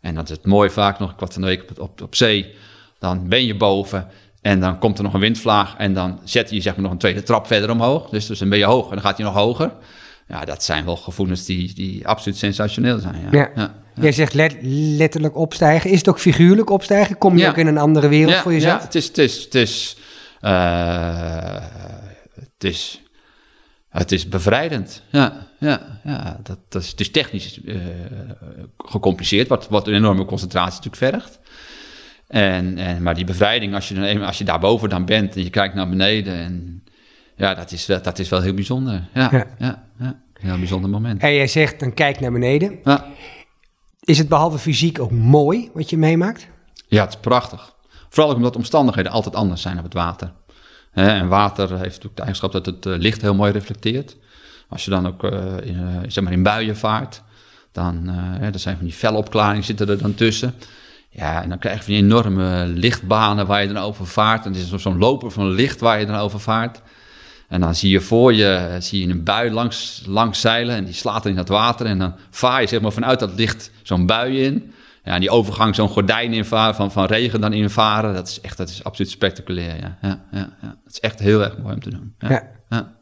En 0.01 0.15
dat 0.15 0.31
is 0.31 0.37
het 0.37 0.47
mooi 0.47 0.71
vaak 0.71 0.99
nog, 0.99 1.13
ik 1.13 1.19
was 1.19 1.35
van 1.35 1.45
week 1.45 1.71
op, 1.71 1.81
op, 1.81 2.03
op 2.03 2.15
zee, 2.15 2.55
dan 2.99 3.29
ben 3.29 3.47
je 3.47 3.57
boven 3.57 4.09
En 4.41 4.61
dan 4.61 4.79
komt 4.79 4.99
er 4.99 5.05
nog 5.05 5.15
een 5.15 5.21
windvlaag 5.21 5.75
en 5.77 5.95
dan 5.95 6.21
zet 6.25 6.51
hij 6.51 6.61
zeg 6.61 6.73
maar 6.75 6.83
nog 6.83 6.93
een 6.93 6.99
tweede 6.99 7.23
trap 7.23 7.47
verder 7.47 7.71
omhoog. 7.71 8.09
Dus, 8.09 8.27
dus 8.27 8.41
een 8.41 8.49
beetje 8.49 8.65
hoog 8.65 8.85
en 8.85 8.91
dan 8.91 9.01
gaat 9.01 9.17
hij 9.17 9.27
nog 9.27 9.35
hoger. 9.35 9.73
Ja, 10.29 10.45
dat 10.45 10.63
zijn 10.65 10.85
wel 10.85 10.97
gevoelens 10.97 11.45
die, 11.45 11.75
die 11.75 12.07
absoluut 12.09 12.39
sensationeel 12.39 12.99
zijn. 12.99 13.15
Ja. 13.31 13.39
Ja. 13.39 13.51
Ja. 13.55 13.75
Jij 14.03 14.13
zegt 14.13 14.35
let- 14.35 14.57
letterlijk 14.97 15.37
opstijgen. 15.37 15.91
Is 15.91 15.99
het 15.99 16.09
ook 16.09 16.19
figuurlijk 16.21 16.71
opstijgen? 16.71 17.19
Kom 17.19 17.37
je 17.37 17.43
Ja. 17.43 17.49
ook 17.49 17.57
in 17.57 17.67
een 17.67 17.79
andere 17.79 18.09
wereld 18.09 18.35
voor 18.35 18.53
jezelf? 18.53 18.79
Ja, 18.79 18.85
het 18.85 18.95
is, 18.95 19.07
het 19.07 19.19
is, 19.19 19.45
het 19.45 19.55
is, 19.55 19.97
eh, 20.41 21.63
het 22.35 22.65
is, 22.65 23.03
het 23.89 24.13
is 24.13 24.29
bevrijdend. 24.29 25.03
Ja, 25.11 25.47
ja, 25.59 26.01
ja. 26.05 26.39
Dat, 26.43 26.59
dat 26.69 26.83
is, 26.83 26.91
het 26.91 27.01
is 27.01 27.11
technisch 27.11 27.61
eh, 27.65 27.77
gecompliceerd, 28.79 29.49
wat, 29.49 29.69
wat 29.69 29.87
een 29.87 29.95
enorme 29.95 30.25
concentratie 30.25 30.81
natuurlijk 30.83 31.13
vergt. 31.13 31.39
En, 32.35 32.79
en, 32.79 33.03
maar 33.03 33.15
die 33.15 33.25
bevrijding, 33.25 33.75
als 33.75 33.89
je, 33.89 33.95
dan 33.95 34.23
als 34.23 34.39
je 34.39 34.45
daarboven 34.45 34.89
dan 34.89 35.05
bent 35.05 35.37
en 35.37 35.43
je 35.43 35.51
kijkt 35.51 35.75
naar 35.75 35.89
beneden, 35.89 36.35
en, 36.35 36.85
ja, 37.37 37.55
dat 37.55 37.73
is, 37.73 37.87
wel, 37.87 38.03
dat 38.03 38.19
is 38.19 38.29
wel 38.29 38.41
heel 38.41 38.55
bijzonder. 38.55 39.09
Ja, 39.13 39.47
Ja. 39.59 39.85
ja. 39.99 40.21
heel 40.33 40.59
bijzonder 40.59 40.91
moment. 40.91 41.23
En 41.23 41.35
jij 41.35 41.47
zegt, 41.47 41.81
dan 41.81 41.95
kijk 41.95 42.21
naar 42.21 42.33
beneden. 42.33 42.79
Ja. 42.85 43.07
Is 44.01 44.19
het 44.19 44.29
behalve 44.29 44.59
fysiek 44.59 45.01
ook 45.01 45.11
mooi 45.11 45.71
wat 45.75 45.91
je 45.91 45.97
meemaakt? 45.97 46.49
Ja, 46.87 47.05
het 47.05 47.15
is 47.15 47.21
prachtig. 47.21 47.75
Vooral 48.09 48.31
ook 48.31 48.37
omdat 48.37 48.53
de 48.53 48.59
omstandigheden 48.59 49.13
altijd 49.13 49.35
anders 49.35 49.63
zijn 49.63 49.79
op 49.79 49.85
het 49.85 49.95
water. 49.95 50.33
En 50.93 51.29
water 51.29 51.69
heeft 51.69 51.83
natuurlijk 51.83 52.17
de 52.17 52.23
eigenschap 52.23 52.53
dat 52.53 52.67
het 52.67 52.87
eh, 52.87 52.93
licht 52.97 53.23
heel 53.23 53.35
mooi 53.35 53.53
reflecteert. 53.53 54.17
Als 54.69 54.85
je 54.85 54.91
dan 54.91 55.07
ook 55.07 55.25
eh, 55.25 55.57
in, 55.63 55.77
eh, 55.77 56.01
zeg 56.09 56.25
maar 56.25 56.33
in 56.33 56.43
buien 56.43 56.77
vaart, 56.77 57.23
dan 57.73 58.09
er 58.41 58.59
zijn 58.59 58.77
van 58.77 58.85
die 58.85 58.95
felle 58.95 59.17
opklaringen 59.17 59.65
zitten 59.65 59.89
er 59.89 59.99
dan 59.99 60.15
tussen. 60.15 60.55
Ja, 61.17 61.43
en 61.43 61.49
dan 61.49 61.59
krijg 61.59 61.77
je 61.77 61.83
van 61.85 61.93
die 61.95 62.03
enorme 62.03 62.65
lichtbanen 62.67 63.47
waar 63.47 63.63
je 63.63 63.73
dan 63.73 63.83
over 63.83 64.07
vaart. 64.07 64.45
En 64.47 64.53
het 64.53 64.61
is 64.61 64.69
zo- 64.69 64.79
zo'n 64.79 64.99
loper 64.99 65.31
van 65.31 65.51
licht 65.51 65.81
waar 65.81 66.01
je 66.01 66.07
dan 66.07 66.17
over 66.17 66.41
vaart. 66.41 66.81
En 67.49 67.61
dan 67.61 67.75
zie 67.75 67.91
je 67.91 68.01
voor 68.01 68.33
je, 68.33 68.77
zie 68.79 69.07
je 69.07 69.13
een 69.13 69.25
bui 69.25 69.51
langs, 69.51 70.03
langs 70.07 70.41
zeilen 70.41 70.77
en 70.77 70.85
die 70.85 70.95
slaat 70.95 71.23
dan 71.23 71.33
in 71.33 71.39
het 71.39 71.49
water. 71.49 71.87
En 71.87 71.99
dan 71.99 72.15
vaar 72.31 72.61
je 72.61 72.67
zeg 72.67 72.81
maar 72.81 72.93
vanuit 72.93 73.19
dat 73.21 73.35
licht 73.35 73.71
zo'n 73.83 74.07
bui 74.07 74.43
in. 74.43 74.73
Ja, 75.05 75.15
en 75.15 75.21
die 75.21 75.31
overgang 75.31 75.75
zo'n 75.75 75.89
gordijn 75.89 76.33
invaren, 76.33 76.75
van, 76.75 76.93
van 76.93 77.05
regen 77.07 77.41
dan 77.41 77.53
invaren. 77.53 78.15
Dat 78.15 78.29
is 78.29 78.41
echt, 78.41 78.57
dat 78.57 78.69
is 78.69 78.85
absoluut 78.85 79.11
spectaculair, 79.11 79.77
ja. 79.81 79.99
Ja, 80.03 80.25
ja, 80.31 80.53
ja. 80.63 80.77
Het 80.85 80.93
is 80.93 81.01
echt 81.01 81.19
heel 81.19 81.43
erg 81.45 81.59
mooi 81.59 81.75
om 81.75 81.81
te 81.81 81.91
doen. 81.91 82.15
Ja. 82.19 82.29
Ja. 82.31 82.43
Ja. 82.69 82.93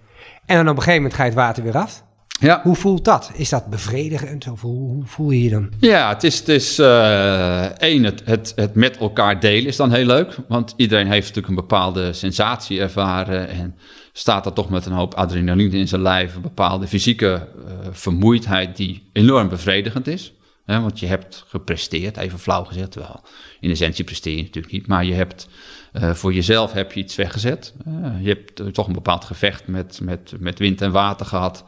En 0.46 0.56
dan 0.56 0.68
op 0.68 0.76
een 0.76 0.82
gegeven 0.82 0.94
moment 1.02 1.14
ga 1.14 1.22
je 1.22 1.28
het 1.28 1.38
water 1.38 1.62
weer 1.62 1.76
af. 1.78 2.04
Ja. 2.40 2.60
Hoe 2.62 2.76
voelt 2.76 3.04
dat? 3.04 3.30
Is 3.34 3.48
dat 3.48 3.66
bevredigend? 3.66 4.48
Of 4.48 4.60
hoe, 4.60 4.88
hoe 4.88 5.06
voel 5.06 5.30
je 5.30 5.42
je 5.42 5.50
dan? 5.50 5.72
Ja, 5.80 6.08
het 6.08 6.24
is, 6.24 6.38
het 6.38 6.48
is 6.48 6.78
eh, 6.78 7.64
één, 7.64 8.04
het, 8.04 8.22
het, 8.24 8.52
het 8.56 8.74
met 8.74 8.96
elkaar 8.96 9.40
delen 9.40 9.66
is 9.66 9.76
dan 9.76 9.92
heel 9.92 10.06
leuk. 10.06 10.36
Want 10.48 10.74
iedereen 10.76 11.06
heeft 11.06 11.20
natuurlijk 11.20 11.48
een 11.48 11.68
bepaalde 11.68 12.12
sensatie 12.12 12.80
ervaren. 12.80 13.48
En 13.48 13.76
staat 14.12 14.46
er 14.46 14.52
toch 14.52 14.70
met 14.70 14.86
een 14.86 14.92
hoop 14.92 15.14
adrenaline 15.14 15.76
in 15.76 15.88
zijn 15.88 16.02
lijf. 16.02 16.34
Een 16.34 16.42
bepaalde 16.42 16.86
fysieke 16.86 17.48
eh, 17.66 17.72
vermoeidheid 17.90 18.76
die 18.76 19.08
enorm 19.12 19.48
bevredigend 19.48 20.06
is. 20.06 20.32
Hè, 20.64 20.80
want 20.80 21.00
je 21.00 21.06
hebt 21.06 21.44
gepresteerd, 21.48 22.16
even 22.16 22.38
flauw 22.38 22.64
gezegd. 22.64 22.90
Terwijl 22.90 23.20
in 23.60 23.70
essentie 23.70 24.04
presteer 24.04 24.36
je 24.36 24.42
natuurlijk 24.42 24.72
niet. 24.72 24.86
Maar 24.86 25.04
je 25.04 25.14
hebt 25.14 25.48
eh, 25.92 26.10
voor 26.14 26.32
jezelf 26.32 26.72
heb 26.72 26.92
je 26.92 27.00
iets 27.00 27.14
weggezet. 27.14 27.74
Je 28.20 28.28
hebt 28.28 28.74
toch 28.74 28.86
een 28.86 28.92
bepaald 28.92 29.24
gevecht 29.24 29.66
met, 29.66 30.00
met, 30.02 30.32
met 30.38 30.58
wind 30.58 30.80
en 30.80 30.92
water 30.92 31.26
gehad. 31.26 31.64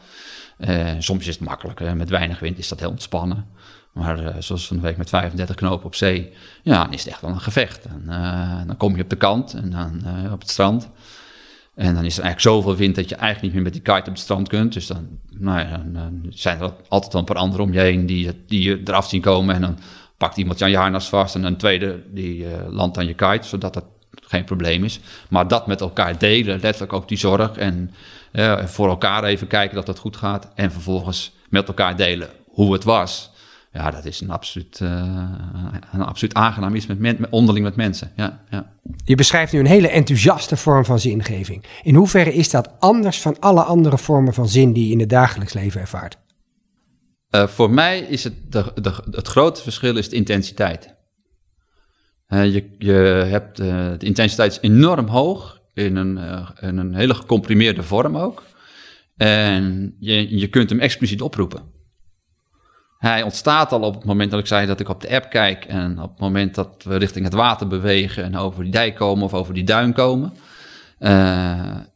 Eh, 0.58 0.90
soms 0.98 1.26
is 1.26 1.34
het 1.34 1.44
makkelijk, 1.44 1.78
hè. 1.78 1.94
met 1.94 2.08
weinig 2.08 2.38
wind 2.38 2.58
is 2.58 2.68
dat 2.68 2.80
heel 2.80 2.90
ontspannen. 2.90 3.46
Maar 3.92 4.18
eh, 4.18 4.34
zoals 4.38 4.66
van 4.66 4.76
de 4.76 4.82
week 4.82 4.96
met 4.96 5.08
35 5.08 5.56
knopen 5.56 5.86
op 5.86 5.94
zee, 5.94 6.32
ja, 6.62 6.84
dan 6.84 6.92
is 6.92 7.04
het 7.04 7.12
echt 7.12 7.20
wel 7.20 7.30
een 7.30 7.40
gevecht. 7.40 7.84
En, 7.84 8.04
eh, 8.08 8.66
dan 8.66 8.76
kom 8.76 8.96
je 8.96 9.02
op 9.02 9.10
de 9.10 9.16
kant 9.16 9.54
en 9.54 9.70
dan 9.70 10.02
op 10.32 10.40
het 10.40 10.50
strand. 10.50 10.90
En 11.74 11.94
dan 11.94 12.04
is 12.04 12.16
er 12.16 12.22
eigenlijk 12.22 12.40
zoveel 12.40 12.76
wind 12.76 12.94
dat 12.94 13.08
je 13.08 13.14
eigenlijk 13.14 13.42
niet 13.42 13.52
meer 13.52 13.62
met 13.62 13.72
die 13.72 13.82
kite 13.82 14.08
op 14.08 14.14
het 14.14 14.18
strand 14.18 14.48
kunt. 14.48 14.72
Dus 14.72 14.86
dan, 14.86 15.08
nou 15.30 15.68
dan, 15.92 16.26
zijn 16.28 16.60
er 16.60 16.72
altijd 16.88 17.12
wel 17.12 17.20
een 17.22 17.28
paar 17.28 17.36
anderen 17.36 17.64
om 17.64 17.72
je 17.72 17.80
heen 17.80 18.06
die, 18.06 18.44
die 18.46 18.62
je 18.62 18.80
eraf 18.84 19.08
zien 19.08 19.20
komen. 19.20 19.54
En 19.54 19.60
dan 19.60 19.78
pakt 20.16 20.36
iemand 20.36 20.58
je 20.58 20.64
aan 20.64 20.70
je 20.70 20.76
harnas 20.76 21.08
vast 21.08 21.34
en 21.34 21.44
een 21.44 21.56
tweede 21.56 22.02
die 22.10 22.46
landt 22.68 22.98
aan 22.98 23.06
je 23.06 23.14
kite, 23.14 23.48
zodat 23.48 23.74
dat 23.74 23.84
geen 24.26 24.44
probleem 24.44 24.84
is. 24.84 25.00
Maar 25.28 25.48
dat 25.48 25.66
met 25.66 25.80
elkaar 25.80 26.18
delen, 26.18 26.60
letterlijk 26.60 26.92
ook 26.92 27.08
die 27.08 27.18
zorg 27.18 27.56
en 27.56 27.94
eh, 28.32 28.64
voor 28.66 28.88
elkaar 28.88 29.24
even 29.24 29.46
kijken 29.46 29.74
dat 29.74 29.86
het 29.86 29.98
goed 29.98 30.16
gaat. 30.16 30.48
En 30.54 30.72
vervolgens 30.72 31.34
met 31.48 31.68
elkaar 31.68 31.96
delen 31.96 32.28
hoe 32.48 32.72
het 32.72 32.84
was. 32.84 33.32
Ja, 33.72 33.90
dat 33.90 34.04
is 34.04 34.20
een 34.20 34.30
absoluut, 34.30 34.80
eh, 34.80 34.88
een 35.92 36.02
absoluut 36.02 36.34
aangenaam 36.34 36.74
iets 36.74 36.86
met 36.86 36.98
men, 36.98 37.16
met- 37.18 37.30
onderling 37.30 37.64
met 37.64 37.76
mensen. 37.76 38.12
Ja, 38.16 38.40
ja. 38.50 38.72
Je 39.04 39.14
beschrijft 39.14 39.52
nu 39.52 39.58
een 39.58 39.66
hele 39.66 39.88
enthousiaste 39.88 40.56
vorm 40.56 40.84
van 40.84 40.98
zingeving. 40.98 41.64
In 41.82 41.94
hoeverre 41.94 42.34
is 42.34 42.50
dat 42.50 42.70
anders 42.78 43.20
van 43.20 43.36
alle 43.40 43.62
andere 43.62 43.98
vormen 43.98 44.34
van 44.34 44.48
zin 44.48 44.72
die 44.72 44.86
je 44.86 44.92
in 44.92 45.00
het 45.00 45.08
dagelijks 45.08 45.52
leven 45.52 45.80
ervaart? 45.80 46.18
Eh, 47.30 47.46
voor 47.46 47.70
mij 47.70 47.98
is 47.98 48.24
het, 48.24 48.34
de, 48.52 48.72
de, 48.74 48.94
het 49.10 49.28
grote 49.28 49.62
verschil 49.62 49.96
is 49.96 50.08
de 50.08 50.16
intensiteit. 50.16 50.93
Eh, 52.26 52.52
je, 52.52 52.70
je 52.78 52.92
hebt, 53.28 53.58
eh, 53.58 53.90
de 53.98 54.06
intensiteit 54.06 54.52
is 54.52 54.58
enorm 54.60 55.06
hoog, 55.06 55.62
in 55.74 55.96
een, 55.96 56.18
eh, 56.18 56.48
in 56.60 56.76
een 56.76 56.94
hele 56.94 57.14
gecomprimeerde 57.14 57.82
vorm 57.82 58.16
ook. 58.16 58.42
En 59.16 59.96
je, 59.98 60.38
je 60.38 60.48
kunt 60.48 60.70
hem 60.70 60.80
expliciet 60.80 61.20
oproepen. 61.20 61.72
Hij 62.98 63.22
ontstaat 63.22 63.72
al 63.72 63.80
op 63.80 63.94
het 63.94 64.04
moment 64.04 64.30
dat 64.30 64.40
ik 64.40 64.46
zei 64.46 64.66
dat 64.66 64.80
ik 64.80 64.88
op 64.88 65.00
de 65.00 65.10
app 65.10 65.30
kijk 65.30 65.64
en 65.64 66.00
op 66.00 66.10
het 66.10 66.20
moment 66.20 66.54
dat 66.54 66.84
we 66.84 66.96
richting 66.96 67.24
het 67.24 67.34
water 67.34 67.66
bewegen 67.66 68.24
en 68.24 68.36
over 68.36 68.62
die 68.62 68.72
dijk 68.72 68.94
komen 68.94 69.24
of 69.24 69.34
over 69.34 69.54
die 69.54 69.64
duin 69.64 69.92
komen. 69.92 70.32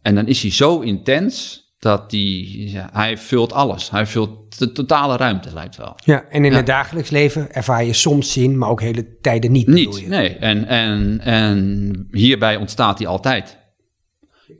En 0.02 0.14
dan 0.14 0.26
is 0.26 0.42
hij 0.42 0.50
zo 0.50 0.80
intens 0.80 1.66
dat 1.78 2.10
die, 2.10 2.70
ja, 2.70 2.88
hij 2.92 3.18
vult 3.18 3.52
alles. 3.52 3.90
Hij 3.90 4.06
vult 4.06 4.58
de 4.58 4.72
totale 4.72 5.16
ruimte, 5.16 5.52
lijkt 5.52 5.76
wel. 5.76 5.92
Ja, 6.04 6.24
en 6.28 6.44
in 6.44 6.50
Ja. 6.50 6.56
het 6.56 6.66
dagelijks 6.66 7.10
leven 7.10 7.52
ervaar 7.52 7.84
je 7.84 7.92
soms 7.92 8.32
zin, 8.32 8.58
maar 8.58 8.68
ook 8.68 8.80
hele 8.80 9.18
tijden 9.20 9.52
niet. 9.52 9.66
Niet, 9.66 9.98
je? 9.98 10.06
nee. 10.08 10.36
En, 10.36 10.66
en, 10.66 11.20
en 11.20 12.08
hierbij 12.10 12.56
ontstaat 12.56 12.98
hij 12.98 13.06
altijd. 13.06 13.58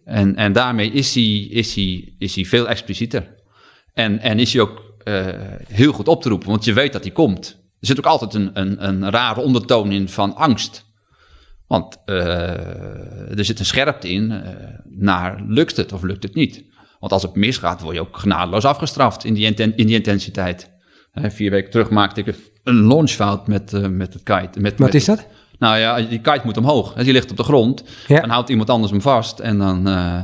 En, 0.04 0.36
en 0.36 0.52
daarmee 0.52 0.90
is 0.90 1.14
hij, 1.14 1.38
is, 1.50 1.74
hij, 1.74 2.14
is 2.18 2.34
hij 2.34 2.44
veel 2.44 2.68
explicieter. 2.68 3.34
En, 3.94 4.18
en 4.18 4.38
is 4.38 4.52
hij 4.52 4.62
ook 4.62 4.94
eh, 5.04 5.26
heel 5.68 5.92
goed 5.92 6.08
op 6.08 6.22
te 6.22 6.28
roepen, 6.28 6.48
want 6.48 6.64
je 6.64 6.72
weet 6.72 6.92
dat 6.92 7.02
hij 7.02 7.12
komt. 7.12 7.56
Er 7.80 7.86
zit 7.86 7.98
ook 7.98 8.06
altijd 8.06 8.34
een, 8.34 8.50
een, 8.52 8.86
een 8.88 9.10
rare 9.10 9.40
ondertoon 9.40 9.92
in 9.92 10.08
van 10.08 10.36
angst. 10.36 10.86
Want 11.66 11.96
eh, 12.04 13.38
er 13.38 13.44
zit 13.44 13.58
een 13.58 13.64
scherpte 13.66 14.08
in 14.08 14.30
eh, 14.30 14.54
naar 14.84 15.42
lukt 15.46 15.76
het 15.76 15.92
of 15.92 16.02
lukt 16.02 16.22
het 16.22 16.34
niet. 16.34 16.64
Want 16.98 17.12
als 17.12 17.22
het 17.22 17.34
misgaat, 17.34 17.80
word 17.80 17.94
je 17.94 18.00
ook 18.00 18.16
genadeloos 18.18 18.64
afgestraft 18.64 19.24
in 19.24 19.34
die, 19.34 19.44
inten- 19.44 19.76
in 19.76 19.86
die 19.86 19.96
intensiteit. 19.96 20.70
Eh, 21.12 21.30
vier 21.30 21.50
weken 21.50 21.70
terug 21.70 21.90
maakte 21.90 22.20
ik 22.20 22.34
een 22.64 22.86
launchfout 22.86 23.46
met, 23.46 23.72
eh, 23.72 23.86
met 23.86 24.12
het 24.12 24.22
kite. 24.22 24.60
Met, 24.60 24.72
Wat 24.72 24.78
met- 24.78 24.94
is 24.94 25.04
dat? 25.04 25.26
nou 25.58 25.78
ja, 25.78 26.00
die 26.00 26.20
kite 26.20 26.40
moet 26.44 26.56
omhoog. 26.56 26.94
hè, 26.94 27.04
Die 27.04 27.12
ligt 27.12 27.30
op 27.30 27.36
de 27.36 27.42
grond. 27.42 27.84
Ja. 28.06 28.20
Dan 28.20 28.30
houdt 28.30 28.48
iemand 28.48 28.70
anders 28.70 28.92
hem 28.92 29.00
vast. 29.00 29.38
En 29.38 29.58
dan, 29.58 29.88
eh, 29.88 30.20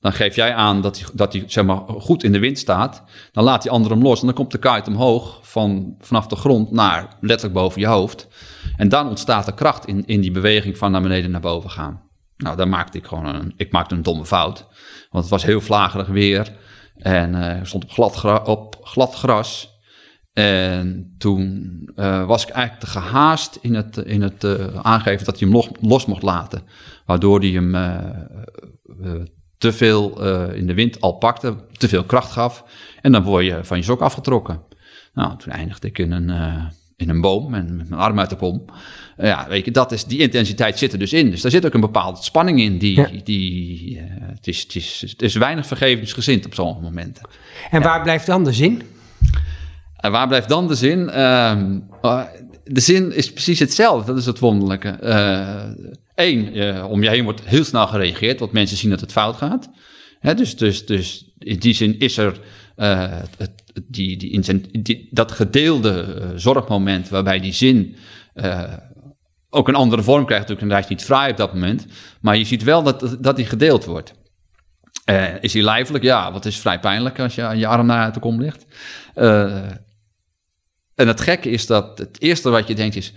dan 0.00 0.12
geef 0.12 0.34
jij 0.34 0.54
aan 0.54 0.80
dat 0.80 0.98
hij, 0.98 1.08
dat 1.12 1.32
hij 1.32 1.44
zeg 1.46 1.64
maar, 1.64 1.80
goed 1.86 2.24
in 2.24 2.32
de 2.32 2.38
wind 2.38 2.58
staat. 2.58 3.02
Dan 3.32 3.44
laat 3.44 3.62
die 3.62 3.70
ander 3.70 3.90
hem 3.90 4.02
los. 4.02 4.20
En 4.20 4.26
dan 4.26 4.34
komt 4.34 4.50
de 4.52 4.58
kite 4.58 4.90
omhoog 4.90 5.38
van, 5.42 5.94
vanaf 6.00 6.26
de 6.26 6.36
grond 6.36 6.70
naar 6.70 7.16
letterlijk 7.20 7.58
boven 7.58 7.80
je 7.80 7.86
hoofd. 7.86 8.28
En 8.76 8.88
dan 8.88 9.08
ontstaat 9.08 9.46
er 9.46 9.52
kracht 9.54 9.86
in, 9.86 10.04
in 10.06 10.20
die 10.20 10.30
beweging 10.30 10.78
van 10.78 10.90
naar 10.90 11.02
beneden 11.02 11.30
naar 11.30 11.40
boven 11.40 11.70
gaan. 11.70 12.00
Nou, 12.36 12.56
daar 12.56 12.68
maakte 12.68 12.98
ik 12.98 13.06
gewoon 13.06 13.26
een, 13.26 13.52
ik 13.56 13.72
maakte 13.72 13.94
een 13.94 14.02
domme 14.02 14.26
fout. 14.26 14.66
Want 15.10 15.24
het 15.24 15.28
was 15.28 15.44
heel 15.44 15.60
vlagerig 15.60 16.06
weer. 16.06 16.52
En 16.96 17.34
ik 17.34 17.66
stond 17.66 17.84
op 17.84 17.90
glad, 17.90 18.46
op 18.46 18.78
glad 18.82 19.14
gras. 19.14 19.74
En 20.32 21.14
toen 21.18 21.80
eh, 21.94 22.26
was 22.26 22.42
ik 22.42 22.48
eigenlijk 22.48 22.84
te 22.84 22.90
gehaast 22.90 23.58
in 23.60 23.74
het, 23.74 23.96
in 23.96 24.22
het 24.22 24.44
eh, 24.44 24.76
aangeven 24.82 25.24
dat 25.24 25.40
hij 25.40 25.48
hem 25.48 25.62
los, 25.80 26.06
mocht 26.06 26.22
laten. 26.22 26.62
Waardoor 27.06 27.40
hij 27.40 27.48
hem 27.48 27.72
te 29.58 29.72
veel 29.72 30.22
in 30.52 30.66
de 30.66 30.74
wind 30.74 31.00
al 31.00 31.12
pakte, 31.12 31.56
te 31.72 31.88
veel 31.88 32.04
kracht 32.04 32.32
gaf. 32.32 32.64
En 33.00 33.12
dan 33.12 33.22
word 33.22 33.44
je 33.44 33.64
van 33.64 33.76
je 33.76 33.82
sok 33.82 34.00
afgetrokken. 34.00 34.62
Nou, 35.12 35.36
toen 35.38 35.52
eindigde 35.52 35.88
ik 35.88 35.98
in 35.98 36.12
een, 36.12 36.28
in 36.96 37.08
een 37.08 37.20
boom 37.20 37.54
en 37.54 37.76
met 37.76 37.88
mijn 37.88 38.00
arm 38.00 38.18
uit 38.18 38.30
de 38.30 38.36
kom. 38.36 38.64
Eh, 39.16 39.28
ja, 39.28 39.46
weet 39.48 39.64
je, 39.64 39.70
dat 39.70 39.92
is, 39.92 40.04
die 40.04 40.18
intensiteit 40.18 40.78
zit 40.78 40.92
er 40.92 40.98
dus 40.98 41.12
in. 41.12 41.30
Dus 41.30 41.40
daar 41.40 41.50
zit 41.50 41.66
ook 41.66 41.74
een 41.74 41.80
bepaalde 41.80 42.22
spanning 42.22 42.60
in. 42.60 42.78
Die, 42.78 42.96
Ja. 42.96 43.08
die, 43.24 43.98
eh, 43.98 44.04
het, 44.08 44.46
is, 44.46 44.60
het, 44.62 44.74
is, 44.74 45.04
het 45.10 45.22
is 45.22 45.34
weinig 45.34 45.66
vergevingsgezind 45.66 46.46
op 46.46 46.54
zo'n 46.54 46.80
momenten. 46.82 47.28
En 47.70 47.82
waar 47.82 48.02
blijft 48.02 48.26
dan 48.26 48.44
de 48.44 48.52
zin? 48.52 48.82
En 49.96 50.10
waar 50.12 50.28
blijft 50.28 50.48
dan 50.48 50.68
de 50.68 50.74
zin? 50.74 51.10
Ehm, 51.10 51.78
eh, 52.02 52.22
de 52.64 52.80
zin 52.80 53.12
is 53.14 53.32
precies 53.32 53.58
hetzelfde, 53.58 54.06
dat 54.12 54.20
is 54.20 54.26
het 54.26 54.38
wonderlijke. 54.38 54.96
Eén, 56.14 56.82
om 56.84 57.02
je 57.02 57.08
heen 57.08 57.24
wordt 57.24 57.40
heel 57.44 57.64
snel 57.64 57.86
gereageerd, 57.86 58.38
want 58.40 58.52
mensen 58.52 58.76
zien 58.76 58.90
dat 58.90 59.00
het 59.00 59.12
fout 59.12 59.36
gaat. 59.36 59.70
Hè, 60.20 60.34
dus, 60.34 60.56
dus, 60.56 60.86
dus 60.86 61.30
in 61.38 61.58
die 61.58 61.74
zin 61.74 61.98
is 61.98 62.16
er 62.16 62.40
het- 62.76 63.64
die, 63.84 64.16
die, 64.16 64.82
die- 64.82 65.08
dat 65.10 65.32
gedeelde 65.32 66.02
eh, 66.02 66.28
zorgmoment 66.36 67.08
waarbij 67.08 67.40
die 67.40 67.52
zin 67.52 67.96
eh, 68.34 68.72
ook 69.50 69.68
een 69.68 69.74
andere 69.74 70.02
vorm 70.02 70.24
krijgt. 70.24 70.48
Natuurlijk, 70.48 70.60
en 70.60 70.68
niet 70.88 71.04
fraai 71.04 71.30
op 71.30 71.36
dat 71.36 71.52
moment. 71.54 71.86
Maar 72.20 72.36
je 72.36 72.44
ziet 72.44 72.62
wel 72.62 72.82
dat, 72.82 73.16
dat 73.20 73.36
hij 73.36 73.46
gedeeld 73.46 73.84
wordt. 73.84 74.14
Uh, 75.10 75.42
is 75.42 75.52
hij 75.52 75.62
lijfelijk? 75.62 76.04
Ja, 76.04 76.32
wat 76.32 76.44
is 76.44 76.58
vrij 76.58 76.80
pijnlijk 76.80 77.20
als 77.20 77.34
je, 77.34 77.66
arm 77.66 77.86
naar 77.86 78.04
uit 78.04 78.14
de 78.14 78.20
kom 78.20 78.40
ligt. 78.40 78.66
En 80.94 81.08
het 81.08 81.20
gekke 81.20 81.50
is 81.50 81.66
dat 81.66 81.98
het 81.98 82.20
eerste 82.20 82.50
wat 82.50 82.68
je 82.68 82.74
denkt 82.74 82.96
is... 82.96 83.12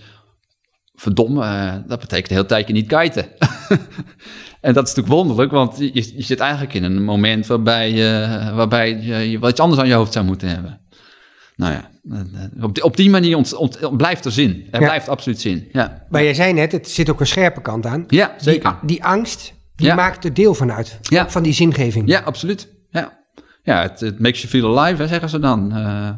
Verdomme, 1.00 1.44
uh, 1.44 1.74
dat 1.88 2.00
betekent 2.00 2.27
de 2.27 2.34
hele 2.34 2.46
tijdje 2.46 2.74
niet 2.74 2.88
kiten. 2.88 3.25
en 4.62 4.74
dat 4.74 4.88
is 4.88 4.96
natuurlijk 4.96 5.08
wonderlijk, 5.08 5.51
want 5.51 5.77
je, 5.77 5.91
je 5.94 6.24
zit 6.24 6.39
eigenlijk 6.39 6.74
in 6.74 6.84
een 6.84 7.03
moment 7.03 7.48
waarbij, 7.48 7.91
uh, 7.91 8.56
waarbij 8.56 8.98
je 9.01 9.39
wat 9.39 9.50
iets 9.50 9.60
anders 9.60 9.82
aan 9.82 9.88
je 9.88 9.94
hoofd 9.94 10.13
zou 10.13 10.25
moeten 10.25 10.50
hebben. 10.50 10.79
Nou 11.56 11.74
ja, 11.74 11.89
op 12.62 12.75
die, 12.75 12.84
op 12.84 12.98
die 12.98 13.10
manier 13.10 13.38
ont, 13.38 13.56
ont, 13.56 13.98
blijft 13.98 14.25
er 14.25 14.32
zin. 14.32 14.68
Er 14.72 14.79
ja. 14.79 14.86
blijft 14.86 15.10
absoluut 15.10 15.41
zin. 15.41 15.70
Ja. 15.72 16.06
Maar 16.10 16.24
jij 16.24 16.34
zei 16.34 16.53
net, 16.53 16.72
het 16.72 16.89
zit 16.89 17.10
ook 17.10 17.20
een 17.20 17.27
scherpe 17.27 17.62
kant 17.62 17.86
aan. 17.86 18.03
Ja, 18.08 18.34
zeker. 18.38 18.77
Die, 18.79 18.88
die 18.88 19.03
angst, 19.03 19.53
die 19.75 19.88
ja. 19.88 19.96
maakt 19.96 20.24
er 20.24 20.34
deel 20.34 20.53
van 20.53 20.72
uit. 20.72 21.00
Ja. 21.01 21.29
Van 21.29 21.44
die 21.44 21.53
zingeving. 21.53 22.08
Ja, 22.08 22.20
absoluut. 22.20 22.68
Ja, 22.89 23.20
ja 23.63 23.82
het, 23.82 24.00
het 24.00 24.20
makes 24.20 24.41
you 24.41 24.51
feel 24.51 24.79
alive, 24.79 25.01
hè, 25.01 25.08
zeggen 25.08 25.29
ze 25.29 25.39
dan. 25.39 25.77
Uh, 25.77 26.10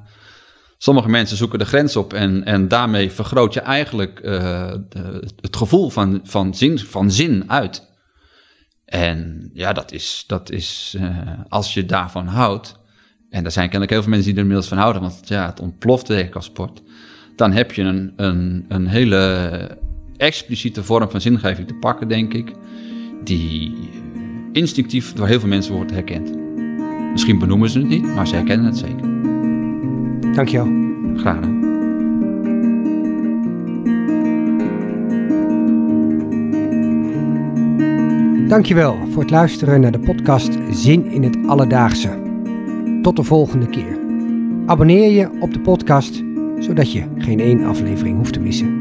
sommige 0.83 1.09
mensen 1.09 1.37
zoeken 1.37 1.59
de 1.59 1.65
grens 1.65 1.95
op 1.95 2.13
en, 2.13 2.43
en 2.43 2.67
daarmee 2.67 3.11
vergroot 3.11 3.53
je 3.53 3.59
eigenlijk 3.59 4.21
de, 4.21 5.27
het 5.41 5.55
gevoel 5.55 5.89
van, 5.89 6.19
van, 6.23 6.55
zin, 6.55 6.79
van 6.79 7.11
zin 7.11 7.43
uit. 7.47 7.89
En 8.85 9.49
ja, 9.53 9.73
dat 9.73 9.91
is, 9.91 10.23
dat 10.27 10.51
is 10.51 10.95
uh, 10.97 11.17
als 11.49 11.73
je 11.73 11.85
daarvan 11.85 12.27
houdt, 12.27 12.79
en 13.29 13.45
er 13.45 13.51
zijn 13.51 13.65
kennelijk 13.65 13.91
heel 13.91 14.01
veel 14.01 14.11
mensen 14.11 14.27
die 14.27 14.37
er 14.37 14.41
inmiddels 14.41 14.69
van 14.69 14.77
houden, 14.77 15.01
want 15.01 15.27
ja, 15.27 15.45
het 15.45 15.59
ontploft 15.59 16.09
eigenlijk 16.09 16.35
als 16.35 16.45
sport, 16.45 16.81
dan 17.35 17.51
heb 17.51 17.71
je 17.71 17.81
een, 17.81 18.13
een, 18.15 18.65
een 18.67 18.87
hele 18.87 19.77
expliciete 20.17 20.83
vorm 20.83 21.09
van 21.09 21.21
zingeving 21.21 21.67
te 21.67 21.73
pakken, 21.75 22.07
denk 22.07 22.33
ik, 22.33 22.51
die 23.23 23.89
instinctief 24.51 25.13
door 25.13 25.27
heel 25.27 25.39
veel 25.39 25.49
mensen 25.49 25.73
wordt 25.73 25.91
herkend. 25.91 26.35
Misschien 27.11 27.39
benoemen 27.39 27.69
ze 27.69 27.79
het 27.79 27.87
niet, 27.87 28.05
maar 28.15 28.27
ze 28.27 28.35
herkennen 28.35 28.65
het 28.65 28.77
zeker. 28.77 29.30
Dankjewel. 30.33 30.67
Graag 31.15 31.35
gedaan. 31.35 31.59
Dankjewel 38.47 38.97
voor 39.11 39.21
het 39.21 39.31
luisteren 39.31 39.81
naar 39.81 39.91
de 39.91 39.99
podcast 39.99 40.57
Zin 40.69 41.05
in 41.05 41.23
het 41.23 41.37
Alledaagse. 41.47 42.19
Tot 43.01 43.15
de 43.15 43.23
volgende 43.23 43.67
keer. 43.67 43.99
Abonneer 44.65 45.11
je 45.11 45.29
op 45.39 45.53
de 45.53 45.59
podcast, 45.59 46.23
zodat 46.59 46.91
je 46.91 47.03
geen 47.17 47.39
één 47.39 47.63
aflevering 47.63 48.17
hoeft 48.17 48.33
te 48.33 48.39
missen. 48.39 48.80